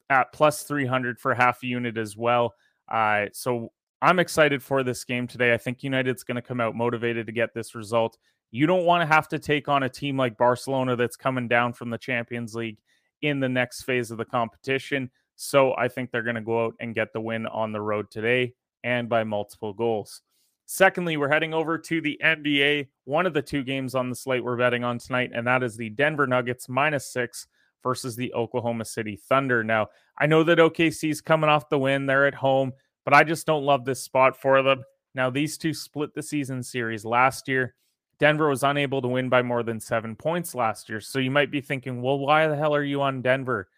at 0.09 0.33
plus 0.33 0.62
300 0.62 1.20
for 1.20 1.35
half 1.35 1.62
a 1.62 1.66
unit 1.66 1.98
as 1.98 2.16
well. 2.16 2.54
Uh, 2.90 3.27
so 3.33 3.72
I'm 4.01 4.18
excited 4.18 4.62
for 4.62 4.83
this 4.83 5.05
game 5.05 5.27
today. 5.27 5.53
I 5.53 5.57
think 5.57 5.83
United's 5.83 6.22
going 6.22 6.37
to 6.37 6.42
come 6.42 6.61
out 6.61 6.74
motivated 6.74 7.27
to 7.27 7.33
get 7.33 7.55
this 7.55 7.74
result. 7.74 8.16
You 8.51 8.66
don't 8.66 8.85
want 8.85 9.09
to 9.09 9.14
have 9.14 9.29
to 9.29 9.38
take 9.38 9.68
on 9.68 9.83
a 9.83 9.88
team 9.88 10.16
like 10.16 10.38
Barcelona 10.38 10.96
that's 10.96 11.16
coming 11.16 11.48
down 11.48 11.72
from 11.72 11.90
the 11.90 11.98
Champions 11.98 12.55
League 12.55 12.79
in 13.22 13.40
the 13.40 13.48
next 13.48 13.83
phase 13.83 14.11
of 14.11 14.18
the 14.18 14.24
competition. 14.24 15.11
So 15.37 15.74
I 15.77 15.88
think 15.88 16.11
they're 16.11 16.22
going 16.22 16.37
to 16.37 16.40
go 16.40 16.66
out 16.66 16.74
and 16.81 16.94
get 16.94 17.12
the 17.12 17.20
win 17.20 17.46
on 17.46 17.72
the 17.72 17.81
road 17.81 18.11
today 18.11 18.55
and 18.85 19.09
by 19.09 19.24
multiple 19.24 19.72
goals. 19.72 20.22
Secondly, 20.66 21.16
we're 21.16 21.29
heading 21.29 21.55
over 21.55 21.79
to 21.79 22.01
the 22.01 22.20
NBA. 22.22 22.88
One 23.05 23.27
of 23.27 23.35
the 23.35 23.42
two 23.42 23.64
games 23.64 23.94
on 23.94 24.11
the 24.11 24.16
slate 24.16 24.44
we're 24.44 24.57
betting 24.57 24.85
on 24.85 24.98
tonight, 24.98 25.31
and 25.35 25.46
that 25.46 25.62
is 25.62 25.77
the 25.77 25.88
Denver 25.90 26.27
Nuggets 26.27 26.68
minus 26.68 27.11
six 27.11 27.46
versus 27.82 28.16
the 28.16 28.32
Oklahoma 28.34 28.84
City 28.84 29.16
Thunder. 29.16 29.62
Now, 29.64 29.88
I 30.18 30.26
know 30.26 30.42
that 30.44 30.58
OKC's 30.58 31.20
coming 31.20 31.50
off 31.50 31.68
the 31.68 31.78
win, 31.78 32.06
they're 32.06 32.26
at 32.26 32.34
home, 32.34 32.72
but 33.04 33.14
I 33.14 33.24
just 33.24 33.46
don't 33.46 33.64
love 33.64 33.84
this 33.84 34.02
spot 34.02 34.36
for 34.40 34.62
them. 34.62 34.82
Now, 35.14 35.30
these 35.30 35.58
two 35.58 35.74
split 35.74 36.14
the 36.14 36.22
season 36.22 36.62
series 36.62 37.04
last 37.04 37.48
year. 37.48 37.74
Denver 38.18 38.48
was 38.48 38.64
unable 38.64 39.00
to 39.02 39.08
win 39.08 39.28
by 39.28 39.42
more 39.42 39.62
than 39.62 39.80
seven 39.80 40.16
points 40.16 40.54
last 40.54 40.88
year. 40.88 41.00
So 41.00 41.18
you 41.18 41.30
might 41.30 41.50
be 41.50 41.60
thinking, 41.60 42.02
well, 42.02 42.18
why 42.18 42.48
the 42.48 42.56
hell 42.56 42.74
are 42.74 42.82
you 42.82 43.00
on 43.00 43.22
Denver? 43.22 43.68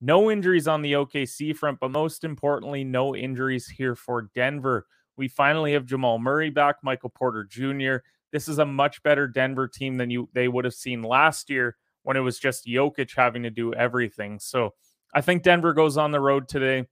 No 0.00 0.30
injuries 0.30 0.66
on 0.66 0.80
the 0.80 0.94
OKC 0.94 1.54
front, 1.54 1.78
but 1.80 1.90
most 1.90 2.24
importantly, 2.24 2.84
no 2.84 3.14
injuries 3.14 3.68
here 3.68 3.94
for 3.94 4.30
Denver. 4.34 4.86
We 5.18 5.28
finally 5.28 5.74
have 5.74 5.84
Jamal 5.84 6.18
Murray 6.18 6.48
back, 6.48 6.76
Michael 6.82 7.10
Porter 7.10 7.44
Jr. 7.44 7.96
This 8.32 8.48
is 8.48 8.58
a 8.58 8.64
much 8.64 9.02
better 9.02 9.28
Denver 9.28 9.68
team 9.68 9.98
than 9.98 10.08
you 10.08 10.30
they 10.32 10.48
would 10.48 10.64
have 10.64 10.74
seen 10.74 11.02
last 11.02 11.50
year 11.50 11.76
when 12.02 12.16
it 12.16 12.20
was 12.20 12.38
just 12.38 12.66
Jokic 12.66 13.14
having 13.14 13.42
to 13.42 13.50
do 13.50 13.74
everything. 13.74 14.38
So 14.38 14.74
I 15.14 15.20
think 15.20 15.42
Denver 15.42 15.72
goes 15.72 15.96
on 15.96 16.12
the 16.12 16.20
road 16.20 16.48
today. 16.48 16.86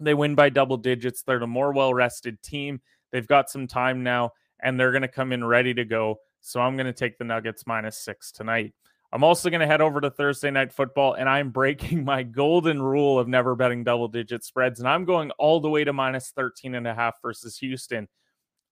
They 0.00 0.14
win 0.14 0.34
by 0.34 0.50
double 0.50 0.76
digits. 0.76 1.22
They're 1.22 1.38
the 1.38 1.46
more 1.46 1.72
well 1.72 1.94
rested 1.94 2.42
team. 2.42 2.80
They've 3.12 3.26
got 3.26 3.50
some 3.50 3.66
time 3.66 4.02
now, 4.02 4.32
and 4.60 4.78
they're 4.78 4.92
going 4.92 5.02
to 5.02 5.08
come 5.08 5.32
in 5.32 5.44
ready 5.44 5.72
to 5.74 5.84
go. 5.84 6.16
So 6.40 6.60
I'm 6.60 6.76
going 6.76 6.86
to 6.86 6.92
take 6.92 7.18
the 7.18 7.24
Nuggets 7.24 7.66
minus 7.66 7.98
six 7.98 8.30
tonight. 8.30 8.74
I'm 9.12 9.24
also 9.24 9.48
going 9.50 9.60
to 9.60 9.66
head 9.66 9.80
over 9.80 10.00
to 10.00 10.10
Thursday 10.10 10.50
night 10.50 10.72
football, 10.72 11.14
and 11.14 11.28
I'm 11.28 11.50
breaking 11.52 12.04
my 12.04 12.22
golden 12.22 12.82
rule 12.82 13.18
of 13.18 13.28
never 13.28 13.54
betting 13.54 13.84
double 13.84 14.08
digit 14.08 14.44
spreads, 14.44 14.78
and 14.78 14.88
I'm 14.88 15.04
going 15.04 15.30
all 15.32 15.60
the 15.60 15.70
way 15.70 15.84
to 15.84 15.92
minus 15.92 16.30
13 16.30 16.74
and 16.74 16.86
a 16.86 16.94
half 16.94 17.20
versus 17.22 17.56
Houston. 17.58 18.08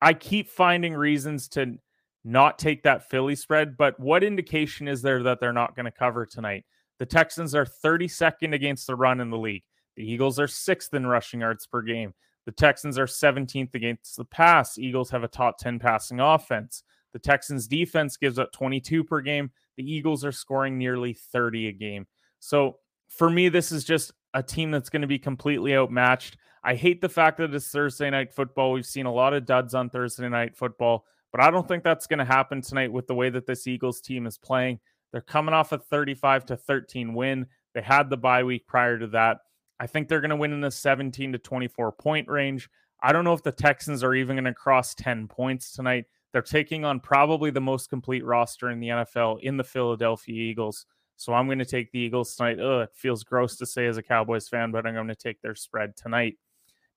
I 0.03 0.13
keep 0.13 0.51
finding 0.51 0.95
reasons 0.95 1.49
to 1.51 1.79
not 2.25 2.59
take 2.59 2.83
that 2.83 3.09
Philly 3.09 3.37
spread, 3.37 3.77
but 3.77 3.99
what 4.01 4.25
indication 4.25 4.89
is 4.89 5.03
there 5.03 5.23
that 5.23 5.41
they're 5.41 5.53
not 5.53 5.77
going 5.77 5.85
to 5.85 5.93
cover 5.93 6.25
tonight? 6.25 6.65
The 6.99 7.07
Texans 7.07 7.55
are 7.55 7.67
32nd 7.67 8.55
against 8.55 8.87
the 8.87 8.97
run 8.97 9.21
in 9.21 9.31
the 9.31 9.39
league. 9.39 9.65
The 9.97 10.11
Eagles 10.11 10.41
are 10.41 10.49
sixth 10.49 10.95
in 10.95 11.07
rushing 11.07 11.41
yards 11.41 11.67
per 11.67 11.83
game. 11.83 12.15
The 12.47 12.53
Texans 12.53 12.99
are 12.99 13.07
17th 13.07 13.75
against 13.75 14.17
the 14.17 14.25
pass. 14.25 14.79
Eagles 14.79 15.11
have 15.11 15.25
a 15.25 15.29
top 15.29 15.59
10 15.59 15.79
passing 15.79 16.21
offense. 16.21 16.83
The 17.13 17.19
Texans 17.19 17.67
defense 17.67 18.17
gives 18.17 18.39
up 18.39 18.53
22 18.53 19.05
per 19.05 19.21
game. 19.21 19.51
The 19.77 19.91
Eagles 19.91 20.25
are 20.25 20.33
scoring 20.33 20.77
nearly 20.77 21.15
30 21.15 21.69
a 21.69 21.73
game. 21.73 22.07
So 22.41 22.79
for 23.09 23.31
me, 23.31 23.49
this 23.49 23.73
is 23.73 23.85
just 23.85 24.13
a 24.35 24.43
team 24.43 24.71
that's 24.71 24.91
going 24.91 25.03
to 25.03 25.09
be 25.09 25.19
completely 25.19 25.75
outmatched. 25.75 26.37
I 26.63 26.75
hate 26.75 27.01
the 27.01 27.09
fact 27.09 27.39
that 27.39 27.55
it's 27.55 27.69
Thursday 27.69 28.11
night 28.11 28.33
football. 28.33 28.73
We've 28.73 28.87
seen 28.87 29.07
a 29.07 29.13
lot 29.13 29.35
of 29.35 29.47
duds 29.47 29.75
on 29.75 29.91
Thursday 29.91 30.29
night 30.29 30.57
football, 30.57 31.05
but 31.35 31.43
I 31.43 31.51
don't 31.51 31.67
think 31.67 31.83
that's 31.83 32.07
going 32.07 32.21
to 32.21 32.25
happen 32.25 32.63
tonight 32.63 32.93
with 32.93 33.09
the 33.09 33.15
way 33.17 33.29
that 33.29 33.45
this 33.45 33.67
Eagles 33.67 34.01
team 34.01 34.25
is 34.25 34.39
playing. 34.39 34.79
They're 35.11 35.21
coming 35.21 35.53
off 35.53 35.73
a 35.73 35.79
35 35.79 36.47
to 36.47 36.57
13 36.57 37.13
win. 37.13 37.47
They 37.75 37.83
had 37.83 38.09
the 38.09 38.17
bye 38.17 38.45
week 38.45 38.69
prior 38.69 39.01
to 39.01 39.09
that. 39.09 39.39
I 39.81 39.89
think 39.89 40.07
they're 40.07 40.21
going 40.21 40.31
to 40.31 40.37
win 40.37 40.53
in 40.53 40.61
the 40.61 40.71
17 40.71 41.33
to 41.33 41.39
24 41.39 41.91
point 41.91 42.29
range. 42.29 42.71
I 43.03 43.13
don't 43.13 43.25
know 43.25 43.33
if 43.33 43.43
the 43.43 43.51
Texans 43.51 44.05
are 44.05 44.15
even 44.15 44.37
going 44.37 44.45
to 44.45 44.55
cross 44.55 44.95
10 44.95 45.27
points 45.27 45.73
tonight. 45.73 46.05
They're 46.33 46.41
taking 46.41 46.85
on 46.85 47.01
probably 47.01 47.51
the 47.51 47.61
most 47.61 47.91
complete 47.91 48.25
roster 48.25 48.71
in 48.71 48.79
the 48.79 48.91
NFL 48.91 49.41
in 49.43 49.57
the 49.57 49.65
Philadelphia 49.65 50.41
Eagles. 50.41 50.87
So 51.17 51.35
I'm 51.35 51.47
going 51.47 51.59
to 51.59 51.65
take 51.65 51.91
the 51.91 51.99
Eagles 51.99 52.37
tonight. 52.37 52.61
Ugh, 52.61 52.83
it 52.83 52.91
feels 52.95 53.25
gross 53.25 53.57
to 53.57 53.67
say 53.67 53.87
as 53.89 53.97
a 53.97 54.05
Cowboys 54.05 54.49
fan, 54.49 54.71
but 54.71 54.87
I'm 54.87 54.95
going 54.95 55.09
to 55.09 55.17
take 55.17 55.41
their 55.43 55.57
spread 55.57 55.97
tonight. 55.97 56.37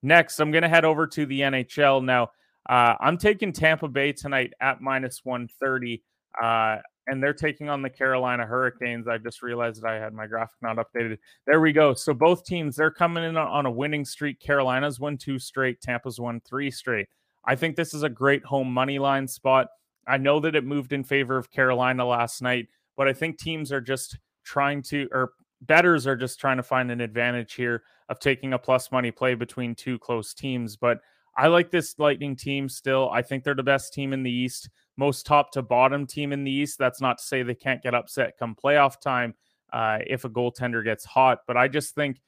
Next, 0.03 0.39
I'm 0.39 0.51
going 0.51 0.61
to 0.61 0.69
head 0.69 0.85
over 0.85 1.07
to 1.07 1.25
the 1.25 1.39
NHL. 1.39 2.03
Now, 2.03 2.29
uh, 2.69 2.95
I'm 2.99 3.17
taking 3.17 3.53
Tampa 3.53 3.87
Bay 3.87 4.11
tonight 4.11 4.53
at 4.59 4.81
minus 4.81 5.21
130, 5.23 6.03
uh, 6.41 6.77
and 7.07 7.23
they're 7.23 7.33
taking 7.33 7.69
on 7.69 7.81
the 7.81 7.89
Carolina 7.89 8.45
Hurricanes. 8.45 9.07
I 9.07 9.17
just 9.17 9.41
realized 9.41 9.81
that 9.81 9.89
I 9.89 9.95
had 9.95 10.13
my 10.13 10.27
graphic 10.27 10.57
not 10.61 10.77
updated. 10.77 11.17
There 11.45 11.61
we 11.61 11.71
go. 11.71 11.93
So 11.93 12.13
both 12.13 12.43
teams, 12.43 12.75
they're 12.75 12.91
coming 12.91 13.23
in 13.23 13.37
on 13.37 13.65
a 13.65 13.71
winning 13.71 14.03
streak. 14.03 14.39
Carolina's 14.39 14.99
won 14.99 15.17
two 15.17 15.39
straight, 15.39 15.81
Tampa's 15.81 16.19
won 16.19 16.41
three 16.41 16.69
straight. 16.69 17.07
I 17.45 17.55
think 17.55 17.77
this 17.77 17.93
is 17.93 18.03
a 18.03 18.09
great 18.09 18.43
home 18.43 18.71
money 18.71 18.99
line 18.99 19.27
spot. 19.27 19.67
I 20.05 20.17
know 20.17 20.39
that 20.41 20.55
it 20.55 20.65
moved 20.65 20.91
in 20.91 21.03
favor 21.03 21.37
of 21.37 21.49
Carolina 21.49 22.05
last 22.05 22.41
night, 22.41 22.67
but 22.97 23.07
I 23.07 23.13
think 23.13 23.37
teams 23.37 23.71
are 23.71 23.81
just 23.81 24.17
trying 24.43 24.81
to, 24.83 25.07
or 25.13 25.31
betters 25.61 26.05
are 26.05 26.15
just 26.15 26.39
trying 26.39 26.57
to 26.57 26.63
find 26.63 26.91
an 26.91 27.01
advantage 27.01 27.53
here 27.53 27.83
of 28.09 28.19
taking 28.19 28.53
a 28.53 28.59
plus 28.59 28.91
money 28.91 29.11
play 29.11 29.35
between 29.35 29.75
two 29.75 29.97
close 29.99 30.33
teams. 30.33 30.75
But 30.75 30.99
I 31.37 31.47
like 31.47 31.69
this 31.69 31.97
Lightning 31.99 32.35
team 32.35 32.67
still. 32.67 33.09
I 33.11 33.21
think 33.21 33.43
they're 33.43 33.53
the 33.53 33.63
best 33.63 33.93
team 33.93 34.11
in 34.11 34.23
the 34.23 34.31
East, 34.31 34.69
most 34.97 35.25
top 35.25 35.51
to 35.51 35.61
bottom 35.61 36.07
team 36.07 36.33
in 36.33 36.43
the 36.43 36.51
East. 36.51 36.79
That's 36.79 36.99
not 36.99 37.19
to 37.19 37.23
say 37.23 37.43
they 37.43 37.55
can't 37.55 37.83
get 37.83 37.93
upset 37.93 38.33
come 38.39 38.55
playoff 38.55 38.99
time 38.99 39.35
uh, 39.71 39.99
if 40.07 40.25
a 40.25 40.29
goaltender 40.29 40.83
gets 40.83 41.05
hot, 41.05 41.39
but 41.47 41.55
I 41.55 41.67
just 41.67 41.93
think 41.93 42.19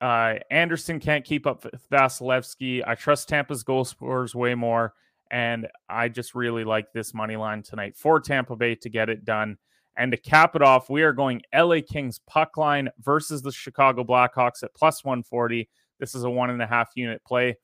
uh, 0.00 0.34
Andersen 0.50 1.00
can't 1.00 1.24
keep 1.24 1.46
up 1.46 1.64
with 1.64 1.88
Vasilevskiy. 1.90 2.82
I 2.86 2.94
trust 2.94 3.28
Tampa's 3.28 3.62
goal 3.62 3.84
scorers 3.84 4.34
way 4.34 4.54
more. 4.54 4.94
And 5.30 5.66
I 5.88 6.08
just 6.08 6.34
really 6.34 6.64
like 6.64 6.92
this 6.92 7.12
money 7.12 7.36
line 7.36 7.62
tonight 7.62 7.96
for 7.96 8.20
Tampa 8.20 8.54
Bay 8.54 8.76
to 8.76 8.88
get 8.88 9.08
it 9.08 9.24
done. 9.24 9.56
And 9.96 10.12
to 10.12 10.18
cap 10.18 10.54
it 10.54 10.62
off, 10.62 10.90
we 10.90 11.02
are 11.02 11.12
going 11.12 11.42
LA 11.54 11.78
Kings 11.86 12.20
puck 12.26 12.56
line 12.56 12.90
versus 13.00 13.42
the 13.42 13.50
Chicago 13.50 14.04
Blackhawks 14.04 14.62
at 14.62 14.74
plus 14.74 15.02
140. 15.02 15.68
This 15.98 16.14
is 16.14 16.24
a 16.24 16.30
one 16.30 16.50
and 16.50 16.62
a 16.62 16.66
half 16.66 16.90
unit 16.94 17.24
play. 17.24 17.56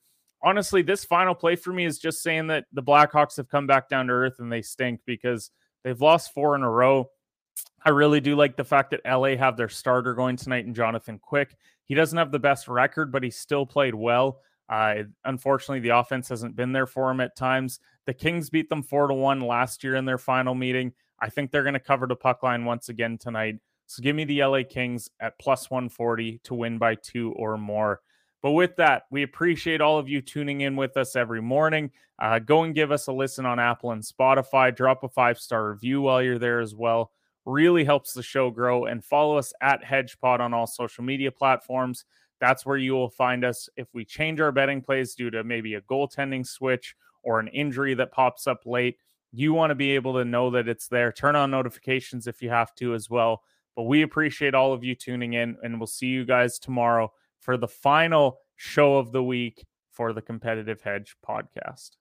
Honestly, 0.43 0.81
this 0.81 1.05
final 1.05 1.33
play 1.33 1.55
for 1.55 1.71
me 1.71 1.85
is 1.85 1.99
just 1.99 2.21
saying 2.21 2.47
that 2.47 2.65
the 2.73 2.83
Blackhawks 2.83 3.37
have 3.37 3.47
come 3.47 3.65
back 3.65 3.87
down 3.87 4.07
to 4.07 4.13
earth 4.13 4.39
and 4.39 4.51
they 4.51 4.61
stink 4.61 4.99
because 5.05 5.51
they've 5.83 6.01
lost 6.01 6.33
four 6.33 6.55
in 6.55 6.63
a 6.63 6.69
row. 6.69 7.09
I 7.85 7.89
really 7.89 8.19
do 8.19 8.35
like 8.35 8.57
the 8.57 8.63
fact 8.63 8.91
that 8.91 9.01
LA 9.05 9.37
have 9.37 9.57
their 9.57 9.69
starter 9.69 10.13
going 10.13 10.35
tonight 10.35 10.65
in 10.65 10.73
Jonathan 10.73 11.19
Quick. 11.19 11.55
He 11.85 11.95
doesn't 11.95 12.17
have 12.17 12.31
the 12.31 12.39
best 12.39 12.67
record, 12.67 13.11
but 13.11 13.23
he 13.23 13.29
still 13.29 13.65
played 13.65 13.95
well. 13.95 14.39
Uh, 14.69 15.03
unfortunately, 15.25 15.81
the 15.81 15.97
offense 15.97 16.29
hasn't 16.29 16.55
been 16.55 16.71
there 16.71 16.87
for 16.87 17.11
him 17.11 17.19
at 17.19 17.35
times. 17.35 17.79
The 18.05 18.13
Kings 18.13 18.49
beat 18.49 18.69
them 18.69 18.83
four 18.83 19.07
to 19.07 19.13
one 19.13 19.41
last 19.41 19.83
year 19.83 19.95
in 19.95 20.05
their 20.05 20.17
final 20.17 20.55
meeting. 20.55 20.93
I 21.19 21.29
think 21.29 21.51
they're 21.51 21.63
going 21.63 21.73
to 21.73 21.79
cover 21.79 22.07
the 22.07 22.15
puck 22.15 22.43
line 22.43 22.65
once 22.65 22.89
again 22.89 23.17
tonight. 23.17 23.55
So 23.87 24.01
give 24.01 24.15
me 24.15 24.25
the 24.25 24.43
LA 24.43 24.63
Kings 24.67 25.09
at 25.19 25.37
plus 25.39 25.69
140 25.69 26.39
to 26.45 26.53
win 26.53 26.77
by 26.77 26.95
two 26.95 27.33
or 27.33 27.57
more. 27.57 28.01
But 28.43 28.51
with 28.51 28.75
that, 28.75 29.03
we 29.09 29.23
appreciate 29.23 29.81
all 29.81 29.97
of 29.97 30.07
you 30.07 30.21
tuning 30.21 30.61
in 30.61 30.75
with 30.75 30.95
us 30.97 31.15
every 31.15 31.41
morning. 31.41 31.89
Uh, 32.19 32.37
go 32.37 32.63
and 32.63 32.75
give 32.75 32.91
us 32.91 33.07
a 33.07 33.11
listen 33.11 33.45
on 33.45 33.57
Apple 33.57 33.91
and 33.91 34.03
Spotify. 34.03 34.75
Drop 34.75 35.03
a 35.03 35.09
five 35.09 35.39
star 35.39 35.71
review 35.71 36.01
while 36.01 36.21
you're 36.21 36.37
there 36.37 36.59
as 36.59 36.75
well 36.75 37.11
really 37.45 37.83
helps 37.83 38.13
the 38.13 38.23
show 38.23 38.49
grow. 38.49 38.85
And 38.85 39.03
follow 39.03 39.37
us 39.37 39.53
at 39.61 39.83
HedgePod 39.83 40.39
on 40.39 40.53
all 40.53 40.67
social 40.67 41.03
media 41.03 41.31
platforms. 41.31 42.05
That's 42.39 42.65
where 42.65 42.77
you 42.77 42.93
will 42.93 43.09
find 43.09 43.45
us 43.45 43.69
if 43.75 43.87
we 43.93 44.05
change 44.05 44.39
our 44.39 44.51
betting 44.51 44.81
plays 44.81 45.15
due 45.15 45.29
to 45.31 45.43
maybe 45.43 45.75
a 45.75 45.81
goaltending 45.81 46.45
switch 46.45 46.95
or 47.23 47.39
an 47.39 47.47
injury 47.49 47.93
that 47.95 48.11
pops 48.11 48.47
up 48.47 48.61
late. 48.65 48.97
You 49.31 49.53
want 49.53 49.71
to 49.71 49.75
be 49.75 49.91
able 49.91 50.13
to 50.15 50.25
know 50.25 50.51
that 50.51 50.67
it's 50.67 50.87
there. 50.87 51.11
Turn 51.11 51.35
on 51.35 51.51
notifications 51.51 52.27
if 52.27 52.41
you 52.41 52.49
have 52.49 52.75
to 52.75 52.93
as 52.93 53.09
well. 53.09 53.43
But 53.75 53.83
we 53.83 54.03
appreciate 54.03 54.53
all 54.53 54.73
of 54.73 54.83
you 54.83 54.93
tuning 54.93 55.33
in, 55.33 55.57
and 55.63 55.79
we'll 55.79 55.87
see 55.87 56.07
you 56.07 56.25
guys 56.25 56.59
tomorrow 56.59 57.11
for 57.43 57.57
the 57.57 57.67
final 57.67 58.39
show 58.55 58.97
of 58.97 59.11
the 59.11 59.23
week 59.23 59.65
for 59.91 60.13
the 60.13 60.21
Competitive 60.21 60.81
Hedge 60.81 61.15
podcast. 61.27 61.91